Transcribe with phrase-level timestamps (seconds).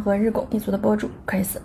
[0.00, 1.56] 和日拱一卒的播主 Chris。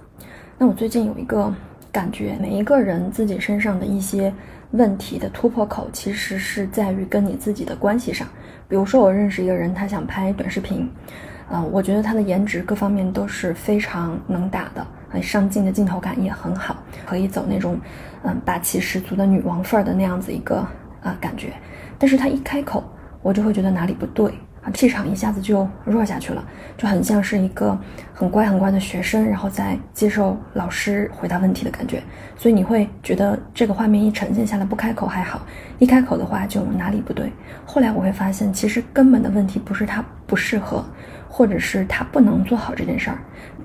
[0.57, 1.53] 那我最近有一个
[1.91, 4.33] 感觉，每一个人自己身上的一些
[4.71, 8.27] 问题的突破口，其实是在于跟你自己的关系上。
[8.67, 10.87] 比如说，我认识一个人，他想拍短视频，
[11.49, 17.79] 嗯，我觉得他的颜值各方面都是非常能打的，很上镜的镜头感也很好，可以走那种
[18.23, 20.57] 嗯霸气十足的女王范儿的那样子一个
[21.01, 21.53] 啊感觉。
[21.97, 22.83] 但是他一开口，
[23.23, 24.31] 我就会觉得哪里不对。
[24.61, 26.43] 啊，气场一下子就弱下去了，
[26.77, 27.77] 就很像是一个
[28.13, 32.03] 很乖很乖的学生，然后在接受老师回答问题的感觉。
[32.37, 35.45] 所以你会觉得这个画面一呈现下来，不开口还好，
[35.77, 37.31] 一开口的话就哪里不对。
[37.65, 40.83] 后来我会发现，其实根本的问题不是他不适合，
[41.29, 43.17] 或者是他不能做好这件事儿，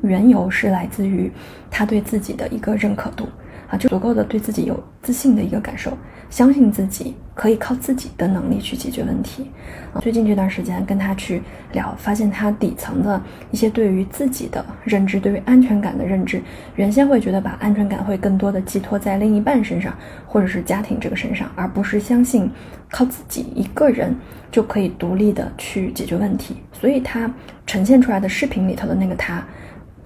[0.02, 1.32] 缘由是来自于
[1.70, 3.28] 他对自己的一个认可度。
[3.76, 5.96] 就足够的对自己有自信的一个感受，
[6.30, 9.50] 相信自己可以靠自己的能力去解决问题。
[9.92, 16.42] 啊，最近这段时间跟他去聊，发现他底层的一些对于自己的认知，对于安全感的认知，
[16.76, 22.50] 原先会觉得把安全感会更多的寄托在另一半身上，或者是家庭这个身上，而不是相信
[22.90, 24.14] 靠自己一个人
[24.50, 26.56] 就可以独立的去解决问题。
[26.72, 27.30] 所以他
[27.66, 29.44] 呈现出来的视频里头的那个他，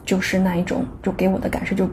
[0.05, 1.89] 就是那一种，就给我的感受就。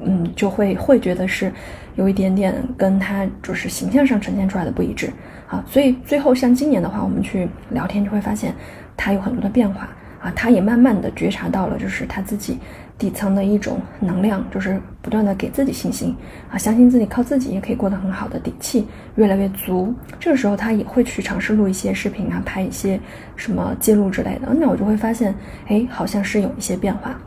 [0.00, 1.52] 嗯，就会会觉得是
[1.96, 5.10] 有一点点跟他就是形象上呈现出来的不一致
[5.48, 8.54] 啊，所以最后像今年的话，我们去聊天就会发现
[8.96, 9.88] 他有很多的变化
[10.20, 12.58] 啊，他也慢慢的觉察到了，就是他自己
[12.96, 16.14] 底层的一种能量，就是不断的给自己信心
[16.50, 19.94] 啊，相信自己靠自己也可以过得很好的底气越来越足。
[20.20, 23.00] 这个时候他也会去尝试录一些视频啊，拍一些
[23.36, 25.34] 什么记录之类的，那我就会发现，
[25.66, 27.18] 哎，好像是有一些变化。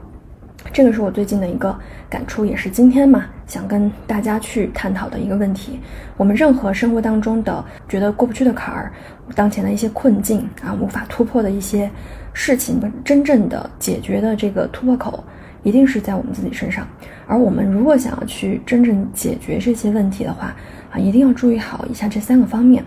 [0.74, 1.78] 这个是我最近的一个
[2.10, 5.80] 感触，也是今天嘛想跟大家去探讨的一个问题。
[6.16, 8.94] 我们任何生活当中的觉得过不去的坎儿，
[9.36, 11.90] 当前的一些困境啊，无法突破的一些
[12.34, 15.24] 事情，真正的解决的这个突破口，
[15.64, 16.88] 一定是在我们自己身上。
[17.28, 20.56] 而我们如果想要去真正解决这些问题的话，
[20.92, 22.84] 啊，一定要注意好以下这三个方面。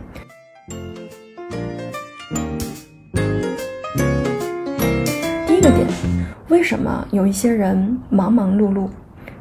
[6.55, 8.87] 为什么有一些人忙忙碌碌，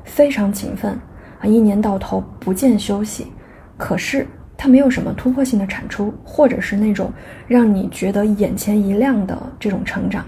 [0.03, 0.97] 非常勤奋
[1.39, 3.27] 啊，一年到头不见休息，
[3.77, 4.25] 可是
[4.57, 7.11] 他没有什么突破性的产出，或者是那种
[7.47, 10.25] 让你觉得眼前一亮的这种成长，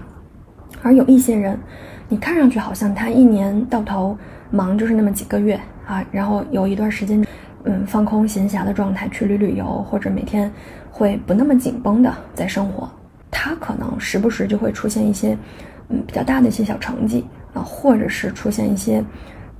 [0.80, 1.58] 而有一些人，
[2.08, 4.16] 你看上去好像他一年到头
[4.52, 7.26] 忙就是那么几个月啊，然后有一段时间，
[7.64, 10.48] 嗯，放空闲暇的状态去旅旅游，或者每天
[10.92, 12.88] 会不那么紧绷的在生活，
[13.28, 15.36] 他可能时不时就会出现一些。
[15.88, 17.24] 嗯，比较大的一些小成绩
[17.54, 19.04] 啊，或者是出现一些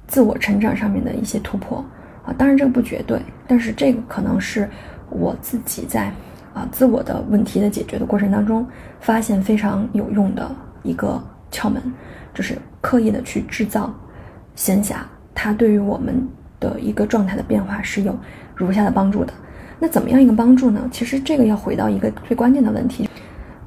[0.09, 1.84] 自我成长上面的一些突破
[2.25, 4.69] 啊，当然这个不绝对，但是这个可能是
[5.09, 6.12] 我自己在
[6.53, 8.66] 啊自我的问题的解决的过程当中
[8.98, 10.50] 发现非常有用的
[10.82, 11.22] 一个
[11.53, 11.81] 窍门，
[12.34, 13.94] 就是刻意的去制造
[14.56, 14.97] 闲暇，
[15.32, 16.26] 它对于我们
[16.58, 18.19] 的一个状态的变化是有
[18.56, 19.32] 如下的帮助的。
[19.78, 20.88] 那怎么样一个帮助呢？
[20.91, 23.08] 其实这个要回到一个最关键的问题，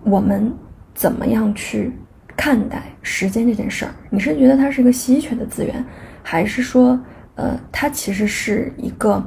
[0.04, 0.52] 我们
[0.94, 1.94] 怎么样去？
[2.40, 5.84] 看待时间这件事儿，你是觉得它是一个稀缺的资源，
[6.24, 6.98] 还是说，
[7.36, 9.22] 呃，它其实是一个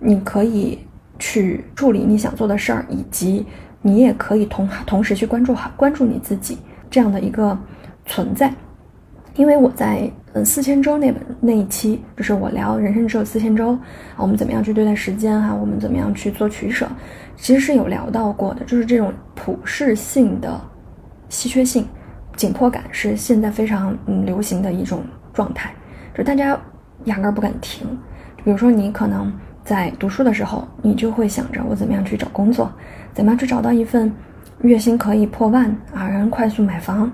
[0.00, 0.80] 你可以
[1.16, 3.46] 去处理你想做的事儿，以及
[3.80, 6.58] 你也可以同同时去关注好关注你自己
[6.90, 7.56] 这样的一个
[8.04, 8.52] 存在？
[9.36, 13.78] 因为我在嗯四千周那本那一期，就是我聊人生只有四千周，
[14.16, 16.88] 我们怎么样去对待时间哈，我们怎么样去做取舍，
[17.36, 20.60] 其实是有聊到过的，就是这种普适性的
[21.28, 21.86] 稀缺性。
[22.40, 25.70] 紧迫感是现在非常嗯流行的一种状态，
[26.14, 26.58] 就大家
[27.04, 27.86] 压根儿不敢停。
[28.42, 29.30] 比如说，你可能
[29.62, 32.72] 在读书的时候，你就会想着我怎么样去找工作，
[33.12, 34.10] 怎么样去找到一份
[34.62, 37.12] 月薪可以破万啊，让人快速买房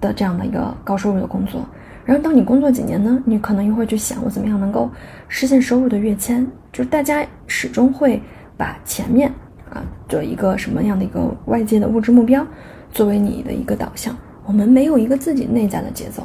[0.00, 1.64] 的这样的一个高收入的工作。
[2.04, 4.90] 然后，当你工作几年呢，你可能又会去想我怎么样能够
[5.28, 6.44] 实现收入的跃迁。
[6.72, 8.20] 就是大家始终会
[8.56, 9.32] 把前面
[9.70, 12.44] 啊的一个什么样的一个外界的物质目标
[12.90, 14.12] 作为你的一个导向。
[14.46, 16.22] 我们没有一个自己内在的节奏，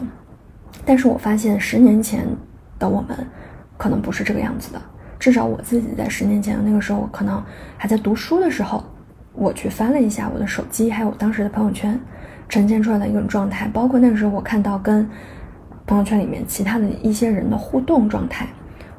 [0.85, 2.25] 但是我发现十年前
[2.77, 3.17] 的我们
[3.77, 4.81] 可能不是这个样子的。
[5.17, 7.43] 至少我自己在十年前那个时候，我可能
[7.77, 8.83] 还在读书的时候，
[9.33, 11.99] 我去翻了一下我的手机，还有当时的朋友圈
[12.47, 15.09] 呈现出来的一种状态，包括那个时候我看到跟
[15.85, 18.47] 朋友圈里面其他的一些人的互动状态，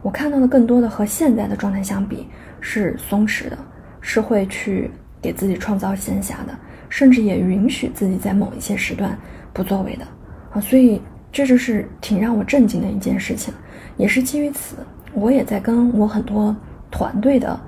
[0.02, 2.26] 我看到的更多的和现在的状态相比
[2.61, 3.58] 是松弛的，
[4.00, 4.90] 是会去
[5.22, 6.58] 给自己创造闲暇的。
[6.91, 9.19] 甚至也允许自己在某一些时段
[9.55, 10.05] 不作为的
[10.53, 11.01] 啊，所以
[11.33, 13.55] 这就是挺让我震惊的一件事情。
[13.97, 14.77] 也是基于此，
[15.15, 16.55] 我也在跟我很多
[16.91, 17.59] 团队的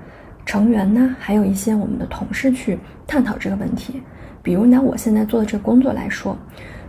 [0.45, 2.77] 成员呢，还有一些我们的同事去
[3.07, 4.03] 探讨这个问题。
[4.41, 6.37] 比如拿我现在做的这个工作来说，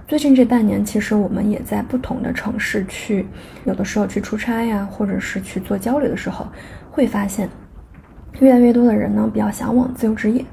[0.09, 3.27] 最近这半年，其实我们也在不同的城市去，
[3.65, 6.49] 有的时候去出差呀，或者是去做交流的时候，
[6.91, 7.49] 会发现，
[8.41, 10.45] 越来越多的人呢比较向往自由职业，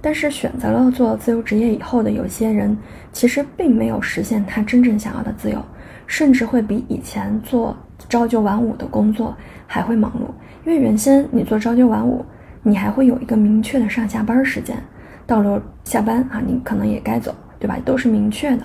[0.00, 2.76] 但是选择了做自由职业以后的有些人，
[3.12, 5.60] 其实并没有实现他真正想要的自由，
[6.06, 7.76] 甚至会比以前做
[8.08, 9.36] 朝九晚五的工作
[9.66, 10.30] 还会忙碌，
[10.64, 12.24] 因为原先你做朝九晚五，
[12.62, 14.76] 你还会有一个明确的上下班时间。
[15.26, 17.76] 到了下班啊，你可能也该走，对吧？
[17.84, 18.62] 都是明确的。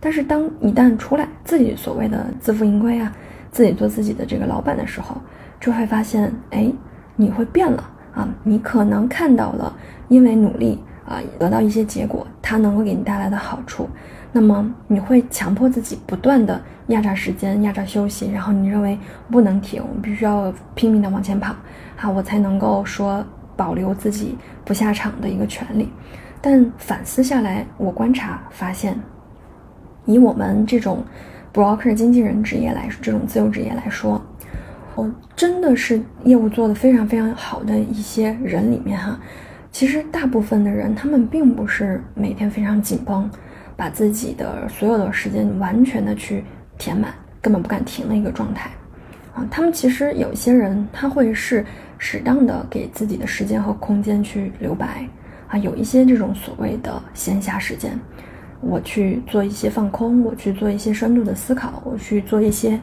[0.00, 3.14] 但是当一旦出来自己所谓的自负盈亏啊，
[3.52, 5.16] 自己做自己的这个老板的时候，
[5.60, 6.72] 就会发现，哎，
[7.14, 8.28] 你会变了啊！
[8.44, 9.72] 你可能看到了，
[10.08, 13.88] 因为努力啊，得到一些结果，它能够给你带来的好处，
[14.32, 18.98] 那么你会强迫自己不断的压榨时间、压榨休息，然后你认为
[19.30, 21.54] 不能停，必须要拼命的往前跑，
[21.96, 23.24] 好，我才能够说。
[23.54, 25.92] 保留自己不下场的一个权利，
[26.40, 28.98] 但反思下来，我观察发现，
[30.06, 31.04] 以我们这种
[31.52, 34.20] broker 经纪人职业来说，这种自由职业来说，
[34.94, 39.18] 我真的是业务做得非常非常好的一些人里面哈，
[39.70, 43.30] 其实大部分的人他们并不是每天非常紧绷，
[43.76, 46.44] 把自己的所有的时间完全的去
[46.78, 48.70] 填满，根本不敢停的一个状态
[49.34, 51.64] 啊，他们其实有一些人他会是。
[52.04, 55.08] 适当的给自己的时间和空间去留白，
[55.46, 57.96] 啊，有一些这种所谓的闲暇时间，
[58.60, 62.76] 我去做一些放空，我去做一些深度的思考，我去做一些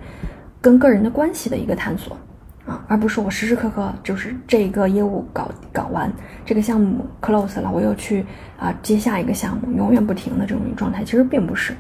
[0.62, 2.18] 跟个人的关系的一个探索，
[2.66, 6.12] 啊，而不是我时时刻刻就是这个业务搞搞完，
[6.46, 8.26] 这个项目 close 了，我又去
[8.58, 11.74] 啊接下一个项目，永远不停的这种状态，其实并不是。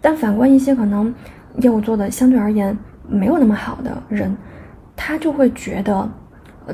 [0.00, 1.14] 但反观一些可能
[1.58, 2.76] 业务做的相对而言
[3.08, 4.36] 没有那么好的人，
[4.96, 6.08] 他就会觉得。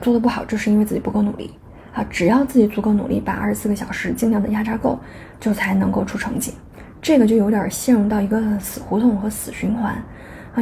[0.03, 1.51] 做的不好，就是因为自己不够努力
[1.95, 2.05] 啊！
[2.11, 5.01] 只要自己足够努力，把二十四个小时尽量的压榨够，
[5.41, 6.53] 就才能够出成绩。
[7.01, 9.97] 这个就有点陷入到一个死胡同和死循环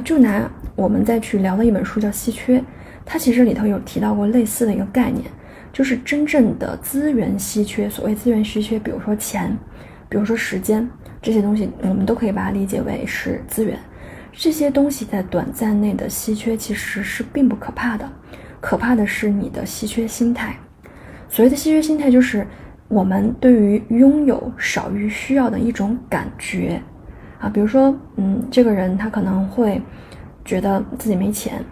[0.00, 2.58] 就拿我们再去聊的一本书叫《稀缺》，
[3.04, 5.24] 它其实里头有提到过类似的一个概念，
[5.72, 7.88] 就是真正的资源稀缺。
[7.88, 9.56] 所谓资源稀缺，比如说钱，
[10.08, 10.88] 比如说时间
[11.20, 13.78] 这些东西，我们都可以把它理解为是资源。
[14.32, 18.06] 这些东西在短暂内的稀缺其实是并不可怕的。
[18.60, 20.56] 可怕的是你的稀缺心态。
[21.28, 22.46] 所谓的稀缺心态，就是
[22.88, 26.82] 我们对于拥有少于需要的一种感觉
[27.40, 27.48] 啊。
[27.48, 29.80] 比如说，嗯，这个人他可能会
[30.44, 31.64] 觉得自己没钱，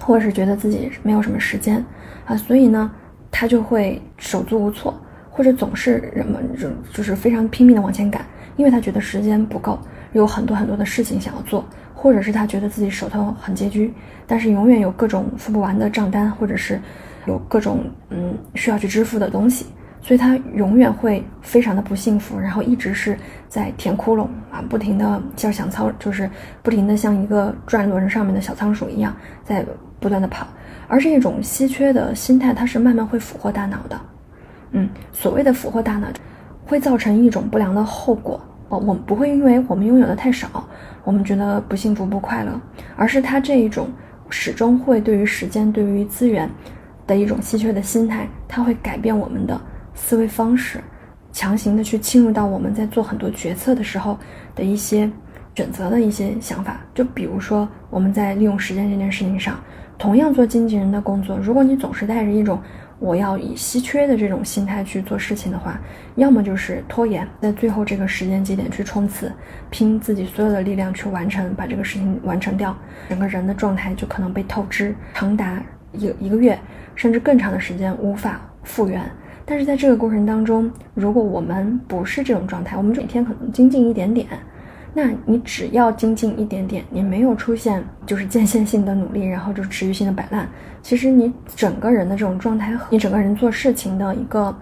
[0.00, 1.84] 或者是觉得自己没有什么时间
[2.24, 2.90] 啊，所以呢，
[3.30, 4.94] 他就会手足无措，
[5.30, 8.24] 或者总是人们就就是非常拼命的往前赶，
[8.56, 9.78] 因为他觉得时间不够，
[10.12, 11.64] 有很多很多的事情想要做。
[11.98, 13.92] 或者是他觉得自己手头很拮据，
[14.26, 16.78] 但是永远有各种付不完的账单，或者是
[17.24, 19.64] 有各种嗯需要去支付的东西，
[20.06, 23.18] 所以他永远会非常的不幸福，然后一直是
[23.48, 26.30] 在填窟窿啊，不停的像想操，就是
[26.62, 29.12] 不停的像一个转轮上面的小仓鼠一样
[29.42, 29.66] 在
[29.98, 30.46] 不断的跑，
[30.86, 34.00] 而这种稀缺的心态，它是慢慢会俘获大脑的，
[34.70, 36.06] 嗯，所谓的俘获大脑，
[36.64, 38.40] 会造成一种不良的后果。
[38.68, 40.68] 哦，我们不会因为我们拥有的太少，
[41.02, 42.60] 我们觉得不幸福不快乐，
[42.94, 43.88] 而是他这一种
[44.30, 46.48] 始终会对于时间、对于资源
[47.08, 49.60] 的一种稀缺的心态，它会改变我们的
[49.96, 50.78] 思维方式，
[51.32, 54.16] 强行的去侵入到我们在做很多决策的时候
[54.54, 55.10] 的一些
[55.56, 56.80] 选择的一些想法。
[56.94, 59.58] 就比如说我们在利用时间这件事情上，
[59.98, 62.62] 同样做经纪人的工作，如果你总是带着一种
[62.98, 65.78] 我要以稀缺的这种心态去做事情的话，
[66.14, 69.32] 要么就是拖延，在最后这个时间节点去冲刺，
[69.70, 72.76] 拼自己所有的力量去完成，把这个事情完成掉，
[73.08, 75.62] 整个人的状态就可能被透支，长达
[75.92, 76.58] 一一个月
[76.94, 79.02] 甚至更长的时间无法复原。
[79.48, 84.26] 但是在这个过程当中，如果我们不是这种状态，我们每天可能精进一点点。
[84.92, 90.48] 那你只要精进一点点，你没有出现就是间歇性的努力，然后就持续性的摆烂，
[90.82, 94.52] 其实你整个人的这种状态和，你整个人做事情的一个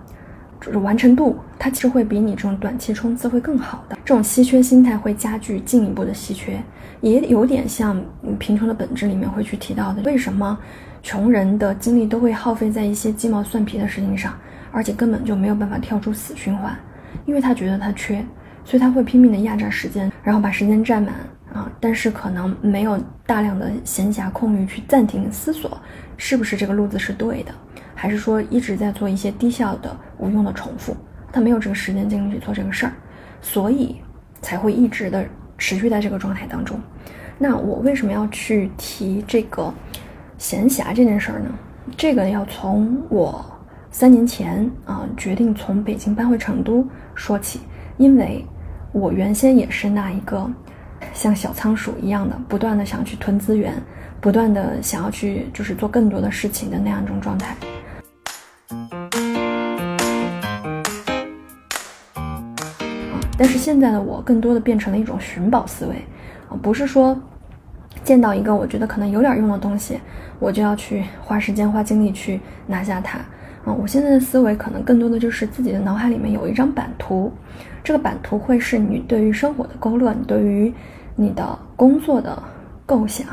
[0.61, 3.97] 就是完成度，它其实会比你这种短期冲刺会更好的。
[4.05, 6.61] 这种稀缺心态会加剧进一步的稀缺，
[7.01, 7.97] 也有点像
[8.39, 10.59] 贫穷的本质里面会去提到的，为什么
[11.01, 14.35] 穷人的精力都会耗费在一些鸡毛蒜皮的事情上，
[14.75, 16.77] 而且根本就没有办法跳出死循环，
[17.25, 18.23] 因为他觉得他缺。
[18.67, 21.15] 所以他会拼命的压榨时间，然后把时间占满
[21.53, 25.79] 啊，但是可能没有大量的闲暇空余去暂停思索，
[26.17, 27.53] 是不是这个路子是对的，
[27.95, 30.97] 还是说一直在做一些低效的无用的重复？
[31.31, 32.93] 他没有这个时间精力去做这个事儿，
[33.43, 33.97] 所以
[34.41, 35.23] 才会一直的
[35.59, 36.81] 持续在这个状态当中。
[37.37, 39.71] 那我为什么要去提这个
[40.39, 41.51] 闲暇这件事儿呢？
[41.99, 43.45] 这个要从我
[43.97, 46.85] 三年前啊决定从北京搬回成都
[47.15, 47.61] 说起，
[47.97, 48.45] 因为。
[48.91, 50.49] 我原先也是那一个
[51.13, 53.75] 像小仓鼠一样的，不断的想去囤资源，
[54.21, 57.57] 不断的想要去就是做更多的事情的那样一种状态。
[63.37, 65.97] 但是现在的我更多的变成了一种寻宝思维，
[66.49, 67.21] 啊，不是说
[68.05, 70.01] 见到一个我觉得可能有点用的东西，
[70.39, 73.19] 我就要去花时间花精力去拿下它，
[73.65, 77.33] 啊，我现在的思维可能更多的就是自己的脑海里面有一张版图，
[77.83, 80.73] 这个版图会是你对于生活的勾勒，你对于
[81.17, 82.41] 你的工作的
[82.85, 83.27] 构想，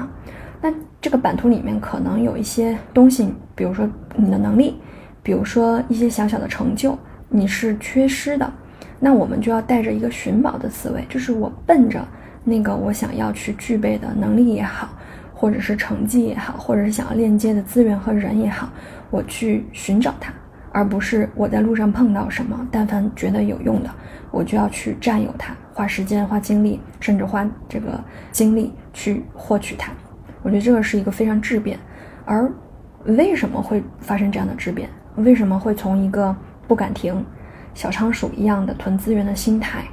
[0.61, 4.75] 那这个版图里面可能有一些东西，比如说你的能力，
[5.21, 6.97] 比如说一些小小的成就，
[7.27, 8.49] 你是缺失的。
[8.99, 12.07] 那我们就要带着一个寻宝的思维，就是我奔着
[12.43, 14.89] 那个我想要去具备的能力也好，
[15.33, 18.69] 或者是成绩也好，或者是想要链接的资源和人也好，
[19.11, 20.33] 我去寻找它，
[20.71, 23.89] 而不是我在路上碰到什么，但凡觉得有用的，
[24.31, 29.91] 我就要去占有它，花时间、花精力，甚至花这个精力去获取它。
[30.41, 31.77] 我觉得这个是一个非常质变。
[32.25, 32.51] 而
[33.05, 34.89] 为什么会发生这样的质变？
[35.17, 36.35] 为什么会从一个
[36.67, 37.23] 不敢停？
[37.73, 39.83] 小仓鼠一样的囤资源的心态，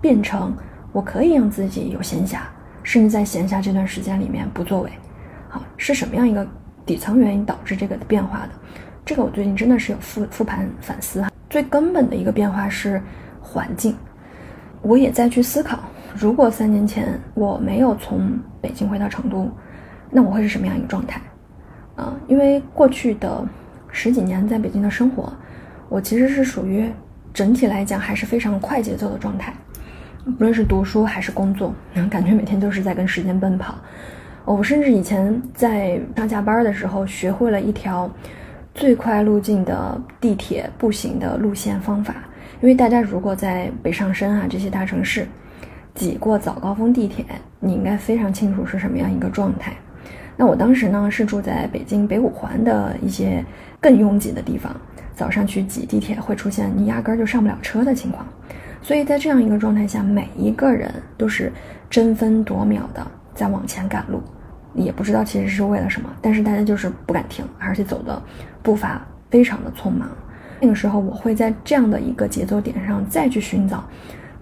[0.00, 0.54] 变成
[0.92, 2.38] 我可以让自己有闲暇，
[2.82, 4.90] 甚至在闲暇这段时间里面不作为。
[5.48, 6.46] 好，是什么样一个
[6.86, 8.50] 底层原因导致这个变化的？
[9.04, 11.30] 这个我最近真的是有复复盘反思哈。
[11.50, 13.00] 最根本的一个变化是
[13.40, 13.96] 环境，
[14.80, 15.80] 我也在去思考，
[16.14, 19.50] 如果三年前我没有从北京回到成都，
[20.10, 21.20] 那我会是什么样一个状态？
[21.96, 23.44] 啊，因为过去的
[23.90, 25.32] 十几年在北京的生活，
[25.88, 26.90] 我其实是属于。
[27.34, 29.54] 整体来讲还是非常快节奏的状态，
[30.22, 31.74] 不论是读书还是工作，
[32.10, 33.74] 感觉每天都是在跟时间奔跑。
[34.44, 38.10] 我甚至以前在上下班的时候，学会了一条
[38.74, 42.14] 最快路径的地铁、步行的路线方法。
[42.60, 45.26] 因为大家如果在北上深啊这些大城市
[45.94, 47.24] 挤过早高峰地铁，
[47.60, 49.72] 你应该非常清楚是什么样一个状态。
[50.36, 53.44] 那我当时呢是住在北京北五环的一些
[53.80, 54.74] 更拥挤的地方。
[55.14, 58.26] 早上去挤地铁会出现你压根儿就上不了车的情况，
[58.80, 61.52] 所以在这样一个状态下，每一个人都是
[61.90, 64.22] 争分夺秒的在往前赶路，
[64.74, 68.20] 也不知道其实是为了什么，但是大家就是不敢停，而且走的
[68.62, 70.08] 步伐非常的匆忙。
[70.60, 73.82] 那个时候，我会在这样的一个节奏点上再去寻找，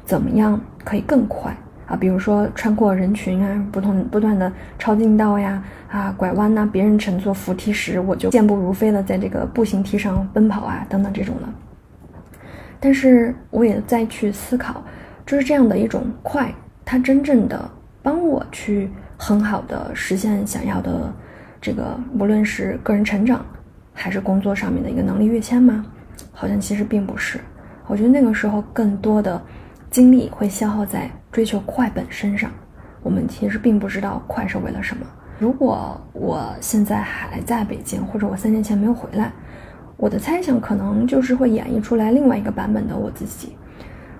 [0.04, 1.56] 怎么样可以更快。
[1.86, 11.48] 啊，比如说穿过人群啊，不同不断的超近道呀，啊拐弯呐，别人乘坐扶梯时，我就健步如飞的在这个步行梯上奔跑啊，等等这种的。
[12.78, 14.84] 但是我也在去思考，
[15.26, 16.54] 就是这样的一种快，
[16.84, 17.68] 它真正的
[18.02, 21.12] 帮我去很好的实现想要的
[21.60, 23.44] 这个，无论是个人成长，
[23.92, 25.84] 还是工作上面的一个能力跃迁吗？
[26.32, 27.40] 好像其实并不是。
[27.86, 29.40] 我觉得那个时候更多的。
[29.90, 32.48] 精力会消耗在追求快本身上，
[33.02, 35.04] 我们其实并不知道快是为了什么。
[35.40, 39.32] 如果我现在还在北京，或者我三年前没有回来，
[39.96, 43.56] 我的猜想可能就是会演绎出来另外一个版本的我自己。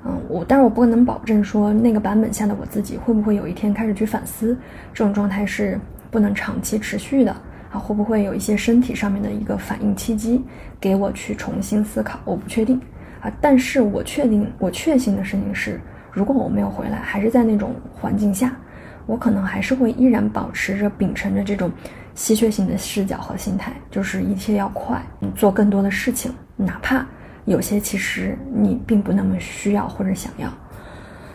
[0.05, 4.57] 嗯，我但是我不能保证说那个版本下的我自己会不会有一天开始去反思，
[4.95, 5.79] 这种状态是
[6.11, 7.31] 不能长期持续的
[7.71, 7.79] 啊？
[7.79, 10.43] 会不会有一些身体上面的一个反应契机
[10.81, 12.19] 给我去重新思考？
[12.25, 12.81] 我不确定。
[13.23, 13.31] 啊！
[13.39, 15.79] 但是我确定，我确信的事情是，
[16.11, 18.57] 如果我没有回来，还是在那种环境下，
[19.05, 21.71] 我可能还是会依然保持着秉承着这种
[22.15, 25.03] 稀缺性的视角和心态，就是一切要快，
[25.37, 27.07] 做更多的事情，哪怕
[27.51, 30.49] 有些其实你并不那么需要或者想要。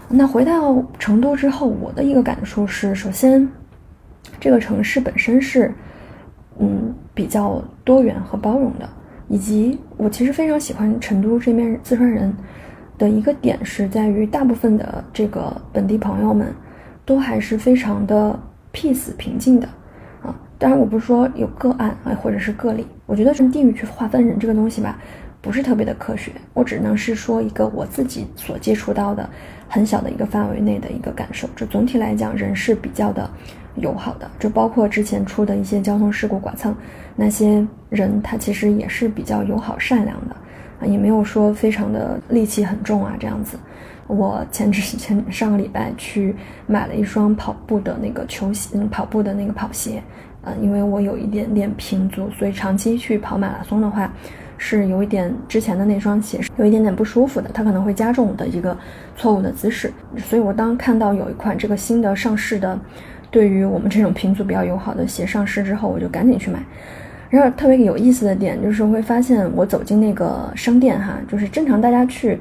[0.08, 3.46] 那回到成都之后，我的一个感受是，首先，
[4.40, 5.74] 这个城市本身是，
[6.58, 8.90] 嗯，比较多元和包容的。
[9.28, 12.34] 以及我其实非常喜欢成都这边四川人
[12.98, 16.48] 的一个点是在于，大部分的这个本地朋友们
[17.04, 18.40] 都还是非常的
[18.72, 19.68] peace 平静的
[20.22, 20.34] 啊。
[20.58, 24.98] 当然，我不是说有个案啊，或者是个例，我觉得从地域去划分人这个东西吧，
[25.46, 26.32] 不是特别的科学。
[26.56, 29.30] 我只能是说一个我自己所接触到的
[29.70, 31.48] 很小的一个范围内的一个感受。
[31.56, 33.30] 就总体来讲，人是比较的。
[33.76, 36.74] 友好的，就包括之前出的一些交通事故剐蹭，
[37.14, 40.36] 那些人他其实也是比较友好善良的，
[40.80, 43.58] 啊，也没有说非常的戾气很重啊这样子。
[44.08, 46.34] 我前之 前上个礼拜去
[46.68, 50.02] 买了一双跑步的那个球鞋，跑步的那个跑鞋，
[50.44, 54.10] 呃，因为我有一点点平足，所以长期去跑马拉松的话，
[54.58, 58.78] 是有一点之前的那双鞋是有一点点不舒服的，它可能会加重我的一个
[59.16, 62.80] 错误的姿势，所以我当看到有一款这个新的上市的。
[63.32, 66.58] 对于我们这种平足比较友好的鞋上市之后，我就赶紧去买。
[67.30, 72.40] 然后特别有意思的点就是会发现，我走进那个商店哈，就是正常大家去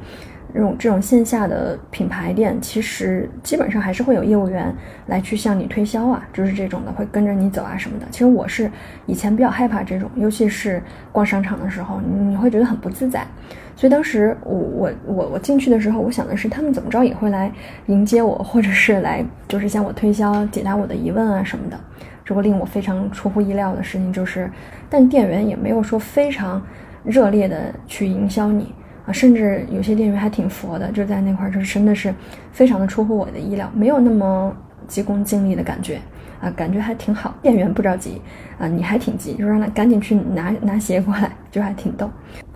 [0.54, 4.72] 这种这种线下的品牌店，其实基本上还是会有业务员
[5.06, 8.06] 来去向你推销啊，就是这种的会跟着你走啊什么的。
[8.12, 8.70] 其实我是
[9.06, 10.80] 以前比较害怕这种，尤其是
[11.10, 13.26] 逛商场的时候，你会觉得很不自在。
[13.74, 17.50] 所以当时我我我我进去的时候，我想的是他们怎么着也会来
[17.86, 21.76] 迎接我，或者是来就是向我推销、解答我的疑问啊什么的。
[22.24, 24.48] 这个令我非常出乎意料的事情就是，
[24.88, 26.64] 但店员也没有说非常
[27.02, 28.72] 热烈的去营销你。
[29.06, 32.14] 啊，甚至有些店员还挺佛的，就在那块儿，就是真的是
[32.52, 34.56] 非常的出乎我的意料，没有那么
[34.88, 36.00] 急功近利的感觉
[36.40, 37.34] 啊，感觉还挺好。
[37.42, 38.20] 店员不着急
[38.58, 42.10] 啊，你还挺急，就让他赶紧去拿拿鞋过来，就还挺逗。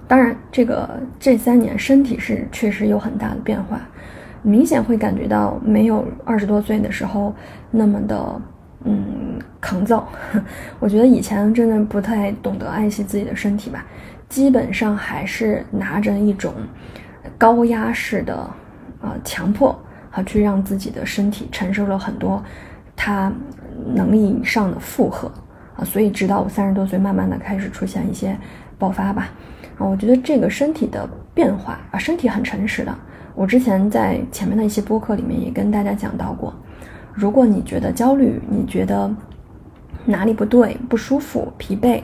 [0.06, 0.88] 当然，这个
[1.20, 3.78] 这三年身体是确实有很大的变化，
[4.40, 7.34] 明显会感觉到没有二十多岁的时候
[7.70, 8.40] 那么的
[8.84, 10.08] 嗯抗造。
[10.80, 13.84] 我觉得以前真的不太懂得爱惜自己的身体吧。
[14.28, 16.52] 基本上还是拿着一种
[17.36, 18.34] 高压式的
[19.00, 19.70] 啊强迫
[20.10, 22.42] 啊，去让自己的身体承受了很多
[22.94, 23.32] 他
[23.86, 25.30] 能力以上的负荷
[25.76, 28.36] 啊，所以直到我三十多岁，慢慢的开始出现一些
[28.78, 29.30] 爆发吧
[29.78, 32.94] 啊，我觉得这个身体的变化啊，身体很诚实的。
[33.34, 36.52] 我之前在前面的一些播客里面也跟大家讲到过，
[37.14, 39.10] 如果你觉得焦虑，你觉得
[40.04, 42.02] 哪里不对、不舒服、疲惫。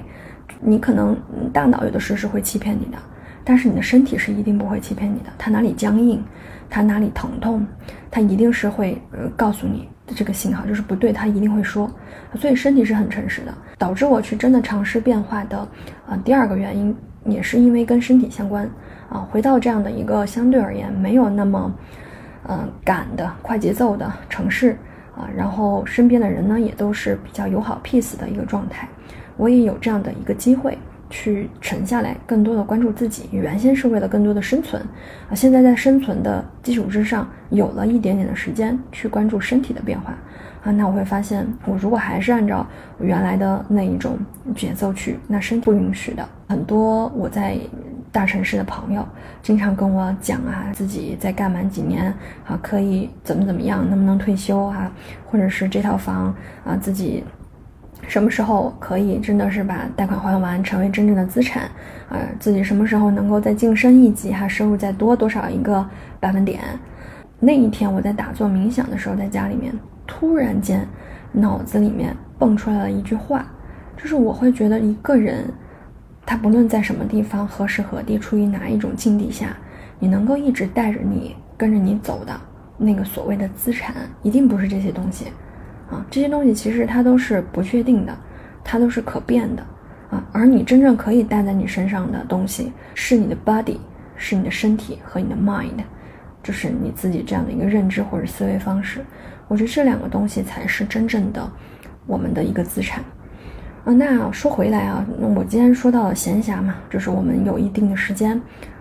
[0.61, 1.17] 你可能
[1.53, 2.99] 大脑有的时候是会欺骗你的，
[3.45, 5.27] 但是你的身体是一定不会欺骗你的。
[5.37, 6.23] 它哪里僵硬，
[6.71, 7.67] 它哪里疼痛，
[8.11, 11.91] 它一定是会呃告诉你的这个信号就是不对，它一定会说。
[12.37, 13.55] 所以身体是很诚实的。
[13.77, 15.59] 导致我去真的尝试变化的
[16.09, 18.69] 啊第二个原因也是因为跟身体相关
[19.11, 19.27] 啊。
[19.31, 21.75] 回到这样的一个相对而言没有那么
[22.49, 24.79] 嗯赶的快节奏的城市
[25.17, 28.89] 啊，然后身边的人呢也都是比较友好 peace 的一个状态。
[29.37, 30.79] 我也有这样的一个机会
[31.11, 33.29] 去沉下来，更多的关注自己。
[33.33, 34.83] 原先是为了更多的生存，
[35.31, 40.15] 啊，现在在生存的基础之上，有了一点点的时间去关注身体的变化，
[40.65, 42.67] 啊，那我会发现，我如果还是按照
[43.01, 44.19] 原来的那一种
[44.57, 46.29] 节奏去，那身体不允许的。
[46.49, 47.59] 很多我在
[48.11, 49.05] 大城市的朋友
[49.43, 52.07] 经常跟我讲啊，自己再干满几年
[52.47, 54.91] 啊，可以怎么怎么样，能不能退休啊，
[55.27, 57.23] 或者是这套房啊，自己。
[58.07, 61.65] 什么时候可以真的是把贷款还完，成为真正的资产？
[62.09, 65.85] 啊，自己什么时候能够再晋升一级，哈，收入再多多少一个
[66.21, 66.61] 百分点？
[67.41, 69.73] 那一天我在打坐冥想的时候，在家里面
[70.07, 70.87] 突然间
[71.33, 73.47] 脑子里面蹦出来了一句话，
[73.97, 75.45] 就是我会觉得一个人，
[76.25, 79.57] 他不论在什么地方、何时何地、处于哪一种境地下，
[79.99, 82.33] 你能够一直带着你、跟着你走的
[82.77, 85.27] 那个所谓的资产，一定不是这些东西。
[85.91, 88.17] 啊，这些东西其实它都是不确定的，
[88.63, 89.63] 它都是可变的
[90.11, 90.25] 啊。
[90.33, 93.77] 而你真正可以带在你身上的东西，是你的 body，
[94.17, 95.83] 是你的身体和你的 mind，
[96.43, 99.01] 就是你自己这样的一个认知或者思维方式。
[99.47, 101.47] 我觉得这两个东西才是真正的
[102.07, 103.05] 我们的一个资产
[103.85, 103.93] 啊。
[103.93, 108.41] 那说回来啊，那我今天说到了闲暇嘛，就是我们有一定的时间，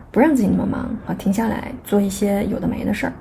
[0.10, 3.14] 不让自己那么忙啊，停下来做一些有的没的事儿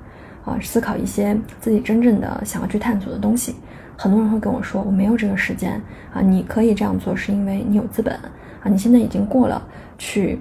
[0.45, 3.55] 啊，思考一些自己真正的想要去探索的东西。
[3.95, 5.81] 很多人会跟我说，我没有这个时间
[6.13, 6.21] 啊。
[6.21, 8.65] 你可以这样做，是因为你有资本啊。
[8.65, 9.61] 你现在已经过了
[9.97, 10.39] 去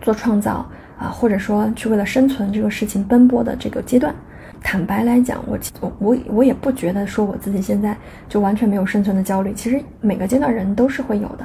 [0.00, 0.66] 做创造
[0.98, 4.14] 啊，或者说去为了生存这个事情奔波的这个阶段。
[4.62, 7.96] 坦白来讲，我我我我也不觉得说我自己现在
[8.28, 9.52] 就完全没有生存的焦虑。
[9.52, 11.44] 其实每个阶段人都是会有的，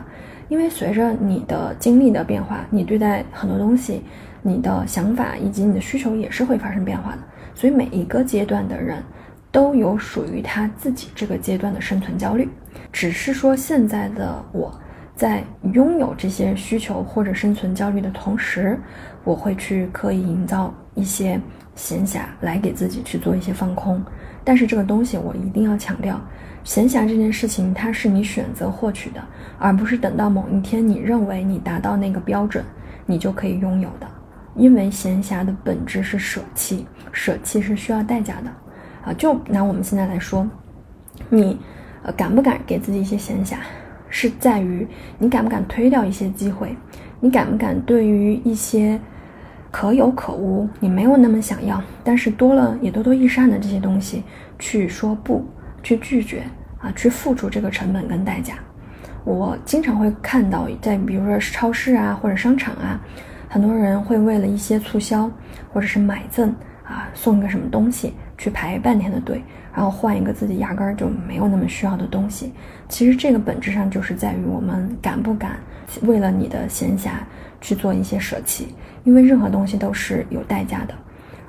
[0.50, 4.04] 因为随着你的经历的变化，你对待很多东西，
[4.44, 7.18] 你的想法以及你的需求也是会发生变化的。
[7.58, 9.04] 所以每一个阶段的人。
[9.50, 12.48] 都有属于他自己这个阶段的生存焦虑，
[12.92, 14.72] 只是说现在的我
[15.16, 15.42] 在
[15.74, 18.78] 拥有这些需求或者生存焦虑的同时，
[19.24, 21.40] 我会去刻意营造一些
[21.76, 24.04] 闲暇来给自己去做一些放空。
[24.44, 26.22] 但是这个东西我一定要强调，
[26.64, 29.24] 闲暇这件事情它是你选择获取的，
[29.58, 32.64] 而不是等到某一天你认为你达到那个标准，
[33.08, 34.08] 你就可以拥有的。
[34.58, 38.52] 因为闲暇的本质是舍弃，舍弃是需要代价的。
[39.06, 40.46] 啊，就拿我们现在来说，
[41.30, 41.58] 你，
[42.04, 43.56] 呃，敢不敢给自己一些闲暇，
[44.10, 44.86] 是在于
[45.18, 46.76] 你敢不敢推掉一些机会，
[47.20, 49.00] 你敢不敢对于一些
[49.72, 54.24] 可有可无，你没有那么想要，但是多了也多多益善的这些东西，
[54.60, 55.46] 去说不，
[55.82, 56.44] 去拒绝
[56.80, 58.56] 啊，去付出这个成本跟代价。
[59.24, 63.00] 我经常会看到，在比如说超市啊或者商场啊，
[63.58, 65.28] 很多人会为了一些促销
[65.74, 68.14] 或者是买赠啊，送一个什么东西。
[68.38, 69.44] 去排半天的队，
[69.74, 72.54] 然后换一个自己压根儿就没有那么需要的东西。
[72.88, 75.58] 其实这个本质上就是在于我们敢不敢
[76.04, 77.14] 为了你的闲暇
[77.60, 80.94] 去做一些舍弃，因为任何东西都是有代价的。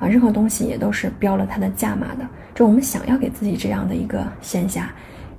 [0.01, 2.27] 啊，任何东西也都是标了它的价码的。
[2.55, 4.85] 就我们想要给自己这样的一个闲暇，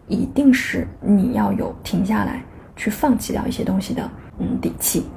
[0.07, 2.43] 一定是你要有停下来
[2.75, 5.07] 去放弃掉一些东西的嗯底气。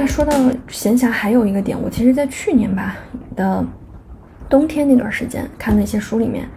[0.00, 0.32] 那说到
[0.68, 2.96] 闲暇，还有一个点，我其实在去年吧
[3.34, 3.64] 的
[4.48, 6.48] 冬天那段时间看的一些书里面。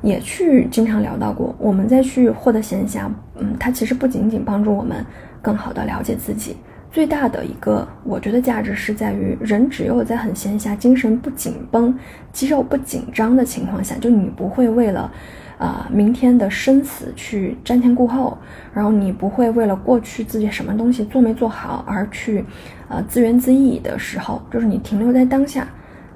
[0.00, 5.04] 也去经常聊到过，我们再去获得闲暇，嗯，它其实不仅仅帮助我们
[5.42, 6.56] 更好的了解自己，
[6.92, 11.92] 最大的一个我觉得价值是在于，人只有在很闲暇、精神不紧绷、
[12.32, 15.12] 肌肉不紧张的情况下，就你不会为了，
[15.58, 18.38] 啊，明天的生死去瞻前顾后，
[18.72, 22.44] 然后你不会为了过去自己什么东西做没做好而去，
[22.88, 25.66] 呃，自怨自艾的时候，就是你停留在当下，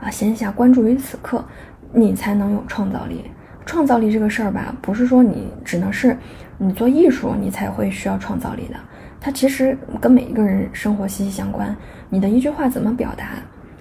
[0.01, 1.45] 啊，闲暇关注于此刻，
[1.93, 3.25] 你才能有创造力。
[3.67, 6.17] 创造力这个事儿吧，不是说你只能是
[6.59, 8.75] 你做艺术你才会需要创造力的，
[9.21, 11.75] 它其实跟每一个人生活息息相关。
[12.11, 13.25] 你的一句话怎么表达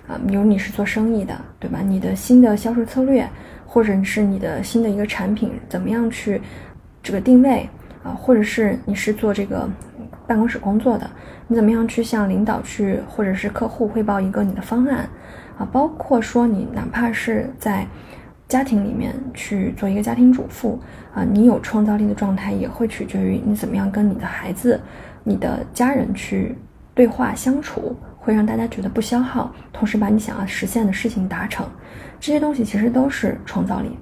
[0.08, 0.19] 啊？
[0.28, 1.80] 比如你是做生意的，对吧？
[1.84, 3.28] 你的新的销售策略，
[3.71, 6.41] 或者是你的新的一个产品，怎么样去
[7.01, 7.69] 这个定位
[8.03, 8.12] 啊？
[8.12, 9.65] 或者是你是做这个
[10.27, 11.10] 办公室工作的，
[11.47, 15.07] 你怎么样去向领导去或者是客户汇报一个你的方案
[15.57, 15.65] 啊？
[15.71, 17.88] 包括说你哪怕是在。
[18.51, 20.77] 家庭里面去做一个家庭主妇
[21.15, 24.77] 啊，你有创造力的状态也会取决于你怎么样跟你的孩子、
[25.23, 26.53] 你的家人去
[26.93, 31.67] 对话相处，会让大家觉得不消耗，同时把你想要实现的事情达成。
[32.19, 33.97] 这些东西其实都是创造力。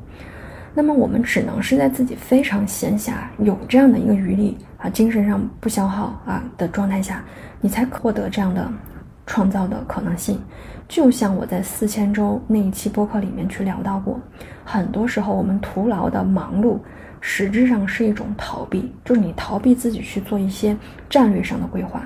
[0.73, 7.23] 那么我们只能是在自己非常闲暇、有这样的一个余力啊，精神上不消耗啊的状态下，
[7.61, 8.69] 你才获得这样的
[9.25, 10.39] 创造的可能性。
[10.87, 14.19] 就像我在四千周那一期播客里面去聊到过，
[14.65, 16.77] 很多时候我们徒劳的忙碌，
[17.21, 20.75] 实质上是一种逃避，就是你逃避自己去做一些
[21.09, 22.01] 战略上的规划，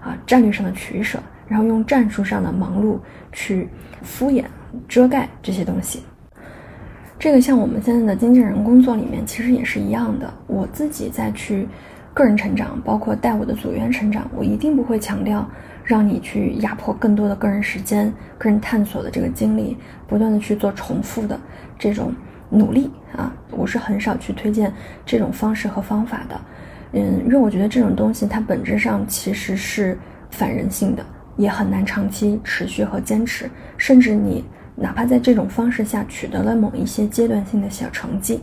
[0.00, 2.98] 啊，战略上的取舍，然后用战术上的忙碌
[3.32, 3.68] 去
[4.02, 4.44] 敷衍
[4.86, 6.02] 遮盖这些东西。
[7.18, 11.66] 这个像我们现在的经纪人工作里面其实也是一样的，我自己在去
[12.14, 15.48] 个人成长，包括带我的组员成长，我一定不会强调。
[15.84, 19.74] 让你去压迫更多的个人时间、个人探索的这个精力，
[20.06, 21.40] 不断的去做重复的
[21.78, 22.12] 这种
[22.50, 24.70] 努力啊，我是很少去推荐
[25.06, 26.40] 这种方式和方法的。
[26.92, 29.96] 嗯，因为我觉得这种东西它本质上其实是
[30.30, 31.02] 反人性的，
[31.38, 33.50] 也很难长期持续和坚持。
[33.78, 38.38] 甚至你哪怕在这种方式下取得了某一些阶段性的小成绩，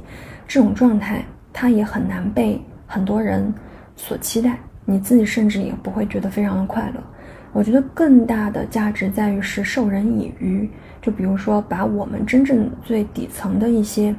[0.48, 3.54] 这种状态它也很难被很多人
[3.96, 7.04] 所期待，你自己甚至也不会觉得非常的快乐。
[7.54, 10.70] 我觉得更大的价值在于是授人以渔，
[11.02, 14.14] 就比如说把我们真正最底层的一些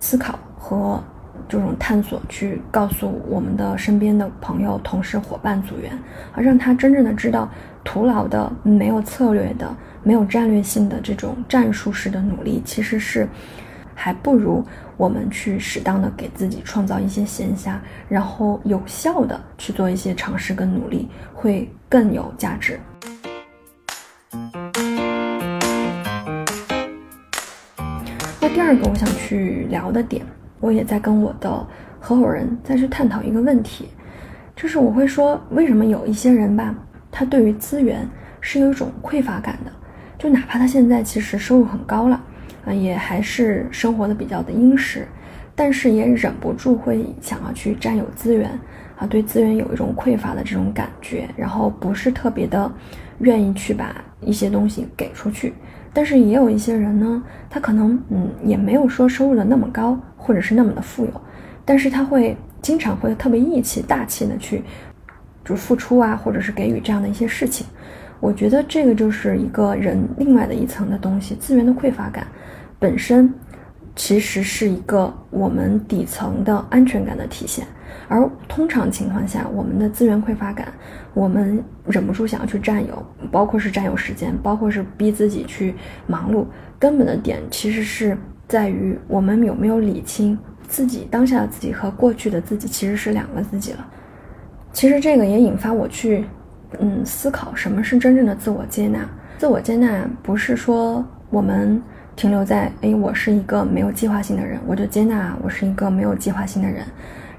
[0.00, 1.00] 思考和
[1.48, 5.92] 这种探索去告诉我们的身边的朋友、同事、伙伴、组员，
[6.32, 7.48] 啊，让他真正的知道，
[7.84, 13.28] 徒劳的、没有策略的、没有战略性的这种战术式的努力，其实是
[13.94, 14.64] 还不如。
[14.98, 17.74] 我们去适当的给自己创造一些闲暇，
[18.08, 22.80] 然后有效的去做一些尝试跟努力，会更有价值。
[28.40, 30.24] 那第二个我想去聊的点，
[30.60, 31.66] 我也在跟我的
[32.00, 33.88] 合伙人再去探讨一个问题，
[34.54, 36.74] 就是我会说，为什么有一些人吧，
[37.10, 38.08] 他对于资源
[38.40, 39.72] 是有一种匮乏感的，
[40.18, 42.22] 就哪怕他现在其实收入很高了。
[42.64, 45.06] 啊，也还是生活的比较的殷实，
[45.54, 48.50] 但是也忍不住会想要去占有资源
[48.98, 52.68] 啊，对资源有一种匮乏的这种感觉，然后不是特别的
[53.20, 55.54] 愿意去把一些东西给出去。
[55.96, 61.20] 但是也有一些人呢，他可能嗯也没有说收入的那么高，或者是那么的富有，
[61.64, 64.62] 但是他会经常会特别义气、大气的去
[65.42, 67.66] 就付出啊，或者是给予这样的一些事情。
[68.20, 72.26] 我觉得这个就是一个人另外的一层的东西，资源的匮乏感。
[72.78, 73.32] 本身
[73.94, 77.66] 其实是一个我们底层的安全感的体现，
[78.08, 80.68] 而通常情况下，我们的资源匮乏感，
[81.14, 85.74] 我们忍不住想要去占有，包括是占有时间，包括是逼自己去
[86.06, 86.44] 忙碌，
[86.78, 88.16] 根本的点其实是
[88.48, 93.86] 在于我们有没有理清自己当下的自己和过去的自己其实是两个自己了。
[94.72, 96.24] 其实这个也引发我去
[96.78, 99.00] 嗯思考什么是真正的自我接纳。
[99.38, 101.82] 自我接纳不是说我们。
[102.16, 106.82] 停留在哎，我是一个没有计划性的人，我就接纳我是一个没有计划性的人。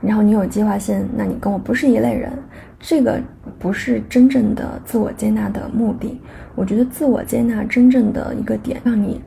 [0.02, 2.32] 然后你有计划性，那你跟我不是一类人，
[2.80, 3.20] 这个
[3.58, 6.22] 不是真正的自我接纳的目的。
[6.56, 9.22] 我觉得自我接纳真正的一个点，让你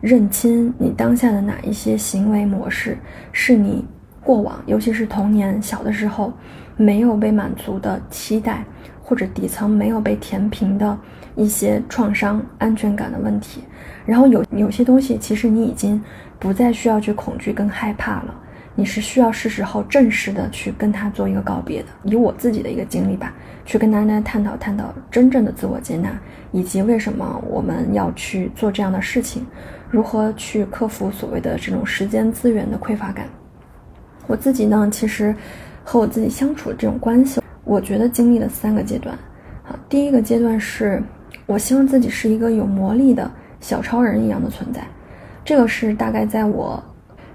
[0.00, 2.96] 认清你当下的哪一些行为模式
[3.32, 3.84] 是你
[4.22, 6.32] 过往，尤其是童年小的时候
[6.76, 8.64] 没有被满足的期待，
[9.02, 10.98] 或者底层没有被填平的
[11.34, 13.62] 一些创伤、安全感的问题。
[14.04, 16.02] 然后有有些东西，其实你已经
[16.38, 18.34] 不再需要去恐惧跟害怕了，
[18.78, 21.88] 你是需要是时候正式的去跟他做一个告别的。
[22.04, 23.34] 以我自己的一个经历吧，
[23.66, 26.16] 去跟大家探讨探讨真正的自我接纳，
[26.52, 29.44] 以及为什么我们要去做这样的事情，
[29.90, 33.26] 如何去克服所谓的这种时间资源的匮乏感。
[34.28, 35.34] 我自己呢，其实
[35.82, 39.12] 和我自己相处的这种关系，我觉得经历了三个阶段。
[39.66, 41.02] 啊，第一个阶段是
[41.46, 44.86] 我希望自己是一个有魔力的小超人一样的存在，
[45.44, 46.80] 这个是大概在我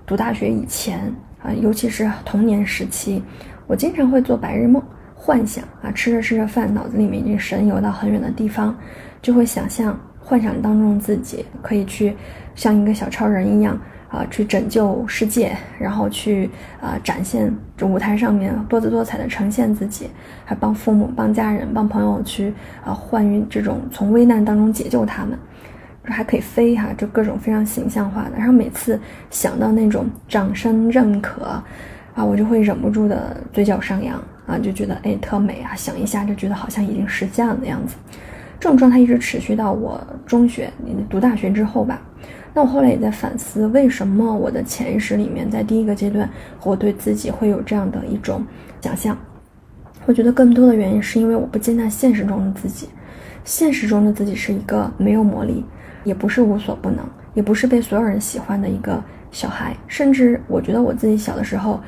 [0.06, 3.22] 读大学以前啊，尤其是童年时期，
[3.68, 4.82] 我经常会做白日梦，
[5.14, 8.76] 幻想啊，吃着吃着饭，脑子里面已经神游到很远的地方，
[9.22, 12.16] 就会想象幻想当中自己可以去
[12.56, 13.80] 像一个小超人一样。
[14.14, 16.48] 啊，去拯救世界，然后去
[16.80, 20.08] 啊展现这舞台上面多姿多彩的呈现自己，
[20.46, 22.54] 还帮父母、帮家人、帮朋友去
[22.86, 25.36] 啊换于这种从危难当中解救他们，
[26.04, 28.32] 还可以飞哈，就各种非常形象化的。
[28.38, 31.62] 然后每次想到那种掌声认可
[32.13, 37.96] 啊，我就会忍不住的嘴角上扬啊，就觉得哎特美啊，想一下就觉得好像已经实现了的样子。
[38.60, 40.72] 这种状态一直持续到我中学
[41.10, 42.02] 读大学之后吧。
[42.54, 46.30] 那我后来也在反思，为什么我的潜意识里面在第一个阶段，
[46.63, 48.46] 我对自己会有这样的一种
[48.80, 49.18] 想象？
[50.06, 52.89] 我觉得更多的原因是因为我不接纳现实中的自己，
[53.44, 55.66] 现实中的自己是一个没有魔力，
[56.04, 59.76] 也不是无所不能，也不是被所有人喜欢的一个小孩。
[59.88, 61.82] 甚至我觉得我自己小的时候，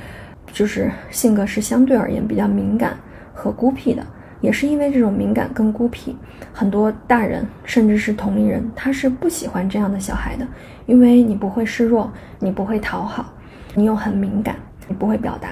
[0.52, 2.98] 就是性格是相对而言比较敏感
[3.34, 4.06] 和孤僻的。
[4.42, 6.16] 也是因为这种敏感跟孤僻，
[6.54, 10.46] 很多大人甚至是同龄人，他是不喜欢这样的小孩的，
[10.86, 13.34] 因为你不会示弱，你不会讨好，
[13.74, 14.56] 你又很敏感，
[14.88, 15.50] 你不会表达。